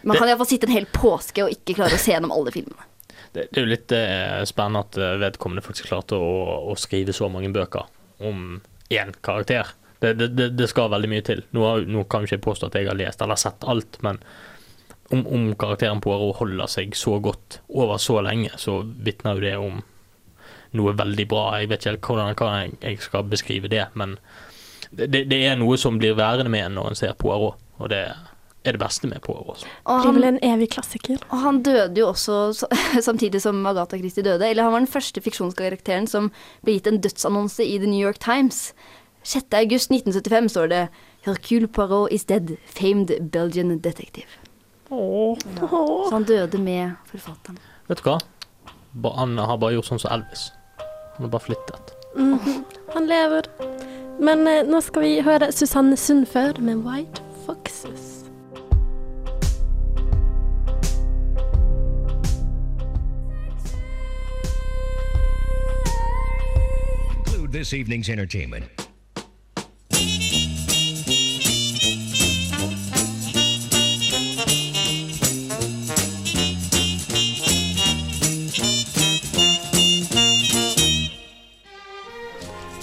Man 0.04 0.14
Det- 0.14 0.18
kan 0.20 0.28
iallfall 0.30 0.48
sitte 0.50 0.66
en 0.68 0.74
hel 0.74 0.86
påske 0.92 1.42
og 1.46 1.50
ikke 1.54 1.74
klare 1.78 1.94
å 1.96 2.00
se 2.02 2.12
gjennom 2.12 2.32
alle 2.34 2.50
filmene. 2.54 2.86
Det, 3.34 3.48
det 3.50 3.60
er 3.60 3.64
jo 3.64 3.72
litt 3.72 3.92
eh, 3.96 4.40
spennende 4.46 4.84
at 4.86 4.98
eh, 5.00 5.16
vedkommende 5.18 5.64
faktisk 5.64 5.90
klarte 5.90 6.18
å, 6.18 6.34
å 6.70 6.76
skrive 6.78 7.14
så 7.16 7.26
mange 7.32 7.50
bøker 7.54 7.88
om 8.24 8.60
én 8.94 9.14
karakter. 9.26 9.74
Det, 9.98 10.12
det, 10.14 10.50
det, 10.54 10.68
skal 10.70 10.92
veldig 10.92 11.10
mye 11.10 11.24
til. 11.24 11.42
Nå, 11.56 11.64
nå 11.90 12.04
kan 12.10 12.24
jeg 12.24 12.34
ikke 12.34 12.50
påstå 12.50 12.68
at 12.68 12.78
jeg 12.78 12.90
har 12.90 12.98
lest 12.98 13.22
eller 13.24 13.40
sett 13.40 13.64
alt, 13.66 13.98
men 14.04 14.20
om, 15.12 15.24
om 15.26 15.48
karakteren 15.58 16.02
Poirot 16.04 16.38
holder 16.40 16.70
seg 16.70 16.94
så 16.98 17.18
godt 17.22 17.58
over 17.72 17.98
så 18.02 18.20
lenge, 18.24 18.52
så 18.60 18.80
vitner 18.84 19.38
jo 19.38 19.44
det 19.44 19.54
om 19.60 19.82
noe 20.74 20.94
veldig 20.98 21.26
bra. 21.30 21.44
Jeg 21.58 21.70
vet 21.70 21.82
ikke 21.82 21.92
helt 21.92 22.08
hvordan, 22.08 22.36
hvordan 22.38 22.76
jeg, 22.82 23.00
skal 23.04 23.26
beskrive 23.30 23.70
det, 23.72 23.86
men 23.98 24.16
det, 24.90 25.24
det 25.30 25.40
er 25.40 25.58
noe 25.58 25.78
som 25.80 25.98
blir 25.98 26.16
værende 26.18 26.52
med 26.52 26.68
en 26.68 26.78
når 26.78 26.92
en 26.92 27.00
ser 27.02 27.18
Poirot, 27.18 27.58
og 27.80 27.90
det 27.90 28.04
er 28.64 28.72
det 28.72 28.80
beste 28.80 29.06
med 29.10 29.20
Poirot. 29.22 29.48
også. 29.54 29.66
Og 29.84 30.02
Blir 30.02 30.12
vel 30.18 30.24
en 30.32 30.38
evig 30.42 30.70
klassiker. 30.72 31.18
og 31.30 31.38
han 31.42 31.62
døde 31.62 32.00
jo 32.00 32.08
også 32.08 32.36
så, 32.52 32.66
samtidig 33.08 33.42
som 33.42 33.66
Agatha 33.66 33.98
Christie 33.98 34.24
døde. 34.24 34.48
Eller 34.48 34.62
han 34.62 34.72
var 34.72 34.78
den 34.84 34.88
første 34.88 35.20
fiksjonskarakteren 35.20 36.06
som 36.10 36.30
ble 36.64 36.78
gitt 36.78 36.86
en 36.90 37.00
dødsannonse 37.04 37.64
i 37.64 37.78
The 37.78 37.86
New 37.90 38.00
York 38.00 38.18
Times. 38.24 38.72
6. 39.24 39.44
august 39.56 39.90
1975 39.90 40.50
står 40.52 40.66
det 40.72 40.82
Hercule 41.24 41.68
Poirot 41.68 42.12
is 42.12 42.24
dead, 42.24 42.56
famed 42.68 43.12
Belgian 43.32 43.78
detective. 43.78 44.28
Så 44.88 46.10
han 46.12 46.24
døde 46.28 46.58
med 46.60 46.92
forfatteren. 47.08 47.58
Vet 47.88 48.02
du 48.04 48.08
hva? 48.10 48.18
Han 49.16 49.38
har 49.40 49.56
bare 49.58 49.74
gjort 49.78 49.88
sånn 49.88 50.02
som 50.02 50.12
Elvis. 50.14 50.50
Han 51.16 51.26
har 51.26 51.32
bare 51.32 51.46
flyttet. 51.48 51.94
Mhm. 52.14 52.64
Han 52.94 53.08
lever. 53.10 53.48
Men 54.20 54.46
eh, 54.46 54.60
nå 54.62 54.78
skal 54.84 55.02
vi 55.02 55.14
høre 55.26 55.48
Susanne 55.52 55.96
Sundfør 55.98 56.60
med 56.62 56.84
White 56.86 57.23
this 67.54 67.72
evening's 67.72 68.08
entertainment. 68.08 68.64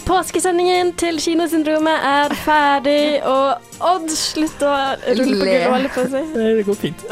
Påskesendingen 0.06 0.94
til 0.96 1.20
Kinosyndromet 1.20 1.92
er 1.92 2.34
ferdig, 2.34 3.24
og 3.24 3.56
Odd, 3.80 4.10
slutter 4.16 4.68
å 4.68 5.16
rulle 5.20 5.36
på 5.36 5.46
Le. 5.46 5.62
gulvet, 5.68 5.94
på 5.94 6.04
å 6.04 6.10
si. 6.12 6.26
Det 6.36 6.66
går 6.66 6.84
fint. 6.88 7.08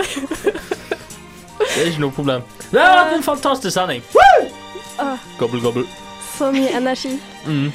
Det 1.60 1.80
er 1.84 1.90
ikke 1.92 2.08
noe 2.08 2.16
problem. 2.16 2.44
Det 2.72 2.80
har 2.80 3.02
vært 3.04 3.18
en 3.20 3.32
fantastisk 3.34 3.74
sending. 3.76 4.06
Gobbel, 5.40 5.62
gobbel. 5.64 5.90
Så 6.40 6.50
mye 6.56 6.72
energi. 6.80 7.14
Mm. 7.46 7.70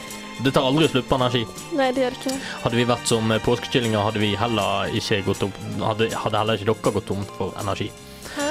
Det 0.45 0.51
tar 0.57 0.67
aldri 0.67 0.89
slutt 0.91 1.07
på 1.07 1.15
energi. 1.21 1.45
Nei, 1.79 1.93
det 1.95 2.03
gjør 2.09 2.17
ikke. 2.19 2.37
Hadde 2.65 2.79
vi 2.81 2.87
vært 2.89 3.07
som 3.11 3.31
eh, 3.31 3.43
påskekyllinger, 3.45 4.01
hadde 4.09 4.23
vi 4.23 4.33
heller 4.41 4.91
ikke 4.99 5.21
gått 5.29 5.45
opp 5.47 5.61
Hadde, 5.79 6.09
hadde 6.25 6.41
heller 6.41 6.59
ikke 6.59 6.73
dere 6.73 6.95
gått 6.97 7.07
tom 7.13 7.23
for 7.37 7.55
energi. 7.63 7.87
Hæ? 8.35 8.49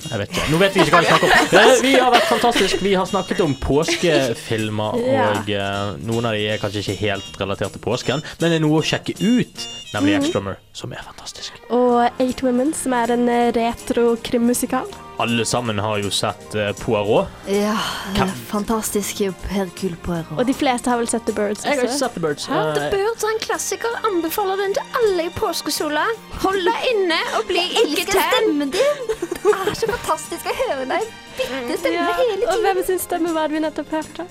Jeg 0.00 0.16
vet 0.22 0.30
ikke. 0.32 0.44
Nå 0.48 0.58
vet 0.62 0.76
vi 0.78 0.80
ikke 0.86 0.94
hva 0.94 1.00
vi 1.04 1.08
snakker 1.10 1.26
om. 1.28 1.58
Eh, 1.60 1.82
Vi 1.84 1.90
har 2.00 2.14
vært 2.14 2.28
fantastisk. 2.30 2.80
Vi 2.86 2.94
har 2.96 3.04
snakket 3.10 3.42
om 3.44 3.52
påskefilmer, 3.60 4.96
og 4.96 5.50
eh, 5.52 5.90
noen 6.08 6.28
av 6.30 6.36
de 6.38 6.46
er 6.54 6.62
kanskje 6.62 6.80
ikke 6.86 6.96
helt 7.02 7.36
relatert 7.42 7.76
til 7.76 7.84
påsken, 7.84 8.24
men 8.40 8.48
det 8.54 8.56
er 8.60 8.64
noe 8.64 8.80
å 8.80 8.86
sjekke 8.86 9.18
ut, 9.20 9.66
nemlig 9.94 10.16
mm. 10.16 10.24
X-Drummer, 10.24 10.58
som 10.72 10.92
er 10.92 11.04
fantastisk. 11.06 11.60
Og 11.74 12.20
Eight 12.22 12.42
Women, 12.46 12.74
som 12.74 12.94
er 12.96 13.12
en 13.14 13.28
eh, 13.28 13.52
retro-krimmusikal. 13.56 14.88
Alle 15.20 15.44
sammen 15.44 15.78
har 15.78 15.98
jo 16.00 16.10
sett 16.14 16.54
eh, 16.56 16.70
Poirot. 16.80 17.28
Ja, 17.50 17.74
er 18.16 18.30
fantastisk 18.48 19.20
Hercule 19.52 19.96
Poirot. 20.04 20.38
Og 20.38 20.46
de 20.48 20.54
fleste 20.56 20.90
har 20.90 21.00
vel 21.02 21.10
sett 21.10 21.26
The 21.28 21.34
Birds 21.36 21.66
Jeg 21.66 21.76
har 21.76 21.88
ikke 21.88 21.98
sett 21.98 22.16
The 22.16 22.24
Birds. 22.24 22.46
Hæ? 22.48 22.60
The 22.76 22.86
Eh, 22.86 22.94
Birds 22.94 23.24
er 23.26 23.34
en 23.34 23.42
klassiker. 23.44 23.98
Anbefaler 24.08 24.62
den 24.62 24.76
til 24.78 25.00
alle 25.02 25.26
i 25.28 25.32
påskesola. 25.36 26.06
Hold 26.44 26.62
deg 26.68 26.86
inne 26.94 27.20
og 27.38 27.50
bli 27.50 27.66
ikke 27.68 27.86
elsker 27.88 28.30
stemmen 28.30 28.72
din! 28.76 29.10
Det 29.40 29.56
er 29.56 29.76
så 29.76 29.88
fantastisk 29.90 30.48
å 30.48 30.56
høre 30.64 30.86
deg 30.88 31.10
bytte 31.40 31.78
stemme 31.80 31.96
Ja, 31.96 32.14
hele 32.18 32.46
og 32.46 32.54
tiden. 32.54 32.64
hvem 32.66 32.86
sin 32.86 33.02
stemme 33.02 33.34
var 33.34 33.48
det 33.48 33.58
vi 33.58 33.64
nettopp 33.64 33.92
hørte? 33.96 34.26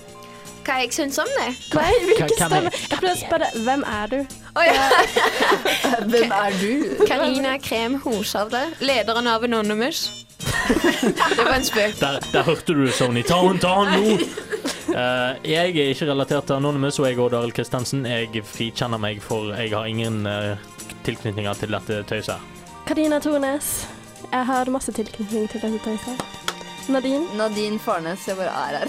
Hva 0.70 0.76
jeg 0.84 0.92
syns 0.94 1.18
om 1.18 1.30
det? 1.34 1.48
Nei, 1.74 1.94
hvilken 2.06 2.30
stemme? 2.30 2.70
Jeg 2.70 2.98
prøver 3.00 3.16
å 3.16 3.18
spørre 3.18 3.48
hvem 3.66 3.84
er 3.90 4.12
du? 4.12 4.18
Oh, 4.54 4.66
ja. 4.68 4.84
Hvem 6.12 6.34
er 6.36 6.58
du? 6.60 7.06
Karina 7.10 7.56
Krem 7.64 7.96
Hosavde, 8.04 8.62
lederen 8.78 9.26
av 9.32 9.48
Anonymous. 9.48 10.04
det 10.38 11.40
var 11.40 11.56
en 11.56 11.66
spøk. 11.66 11.96
Der, 11.98 12.20
der 12.34 12.46
hørte 12.46 12.76
du 12.78 12.84
det, 12.86 12.94
Sony. 12.94 13.24
Ta 13.26 13.40
han, 13.42 13.58
ta 13.58 13.72
han 13.80 13.96
nå! 13.96 14.20
Uh, 14.90 15.40
jeg 15.48 15.74
er 15.74 15.90
ikke 15.96 16.12
relatert 16.12 16.46
til 16.52 16.60
Anonymous, 16.60 17.00
og 17.02 17.10
jeg 17.10 17.18
og 17.18 17.32
Daril 17.34 17.56
Kristensen. 17.56 18.06
Jeg 18.06 18.46
frikjenner 18.46 19.02
meg, 19.02 19.24
for 19.26 19.50
jeg 19.56 19.74
har 19.74 19.90
ingen 19.90 20.22
uh, 20.30 20.54
tilknytninger 21.08 21.64
til 21.64 21.74
dette 21.80 22.04
tøyset. 22.14 22.62
Karina 22.86 23.18
Tornes. 23.26 23.74
Jeg 24.30 24.46
har 24.54 24.70
masse 24.70 24.94
tilknytning 24.94 25.50
til 25.50 25.66
dette 25.66 25.82
tøyset. 25.88 26.49
Nadine. 26.94 27.26
Nadine 27.38 27.80
Farnes, 27.80 28.26
jeg 28.28 28.38
bare 28.38 28.50
er 28.50 28.78
her. 28.80 28.88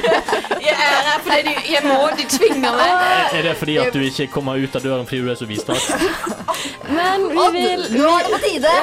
Jeg 0.66 0.76
er 0.76 1.00
her 1.06 1.22
fordi 1.24 1.40
de, 1.46 1.54
jeg 1.72 1.82
må, 1.84 1.96
de 2.18 2.26
tvinger 2.28 2.74
meg. 2.76 2.90
Er, 2.90 3.38
er 3.38 3.46
det 3.48 3.54
fordi 3.56 3.76
at 3.80 3.94
du 3.94 4.00
ikke 4.04 4.26
kommer 4.34 4.60
ut 4.60 4.76
av 4.76 4.84
døren 4.84 5.06
fordi 5.08 5.22
du 5.24 5.30
er 5.32 5.38
så 5.40 5.48
vistak? 5.48 5.80
Men 6.96 7.26
vi 7.32 7.46
vil 7.56 7.84
nå 7.96 8.10
er 8.12 8.26
det 8.28 8.32
på 8.34 8.40
tide! 8.44 8.74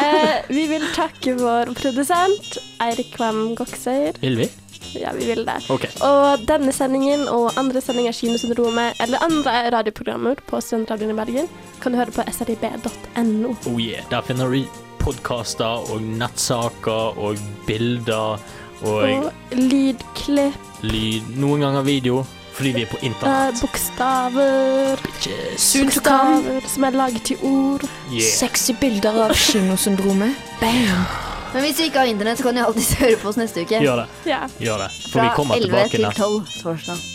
Eh, 0.00 0.34
vi 0.54 0.66
vil 0.70 0.86
takke 0.94 1.34
vår 1.40 1.72
produsent 1.78 2.58
Eirik 2.84 3.12
Kvam 3.16 3.54
Goksøyr. 3.58 4.20
Vil 4.22 4.38
vi? 4.44 4.50
Ja, 4.94 5.12
vi 5.14 5.26
vil 5.26 5.44
det. 5.46 5.58
Okay. 5.70 5.90
Og 6.06 6.44
denne 6.48 6.72
sendingen 6.74 7.26
og 7.30 7.52
andre 7.60 7.82
sendinger 7.84 8.14
Kinosyndromet 8.16 8.98
eller 9.02 9.22
andre 9.26 9.56
radioprogrammer 9.76 10.42
på 10.50 10.60
Studentradioen 10.64 11.14
i 11.14 11.18
Bergen 11.18 11.50
kan 11.82 11.94
du 11.94 12.00
høre 12.00 12.14
på 12.14 12.26
srib.no. 12.34 13.54
Oh 13.66 13.80
yeah. 13.80 14.02
Der 14.10 14.22
finner 14.26 14.50
du 14.50 14.64
podkaster 15.00 15.90
og 15.92 16.02
nettsaker 16.20 17.18
og 17.18 17.40
bilder 17.66 18.40
og 18.80 19.02
Og 19.02 19.32
lydklipp, 19.52 20.68
lyd. 20.82 21.26
Noen 21.36 21.60
ganger 21.66 21.84
video, 21.84 22.22
fordi 22.56 22.72
vi 22.78 22.84
er 22.86 22.88
på 22.88 22.96
eh, 23.00 23.10
internett. 23.10 23.60
bokstaver 23.60 25.02
Bokstaver 25.04 26.68
som 26.68 26.88
er 26.88 26.96
laget 26.96 27.28
til 27.28 27.44
ord. 27.44 27.84
Yeah. 28.08 28.24
Sexy 28.24 28.72
bilder 28.80 29.26
av 29.26 29.36
kinosyndromet. 29.36 30.36
Bam. 30.62 31.04
Men 31.52 31.64
hvis 31.66 31.78
vi 31.78 31.90
ikke 31.90 32.04
har 32.04 32.10
internett, 32.10 32.38
så 32.38 32.48
kan 32.48 32.54
vi 32.54 32.64
alltid 32.64 32.96
høre 33.04 33.16
på 33.20 33.32
oss 33.32 33.40
neste 33.40 33.66
uke. 33.66 33.80
Gjør 33.82 34.04
det. 34.04 34.10
Ja. 34.30 34.44
Gjør 34.62 34.84
det. 34.86 34.92
For 35.10 35.20
vi 35.20 35.28
Fra 35.28 35.32
kommer 35.36 35.56
11 35.56 35.66
tilbake 35.66 35.96
til 35.96 36.12
12 36.12 36.44
torsdag. 36.62 37.09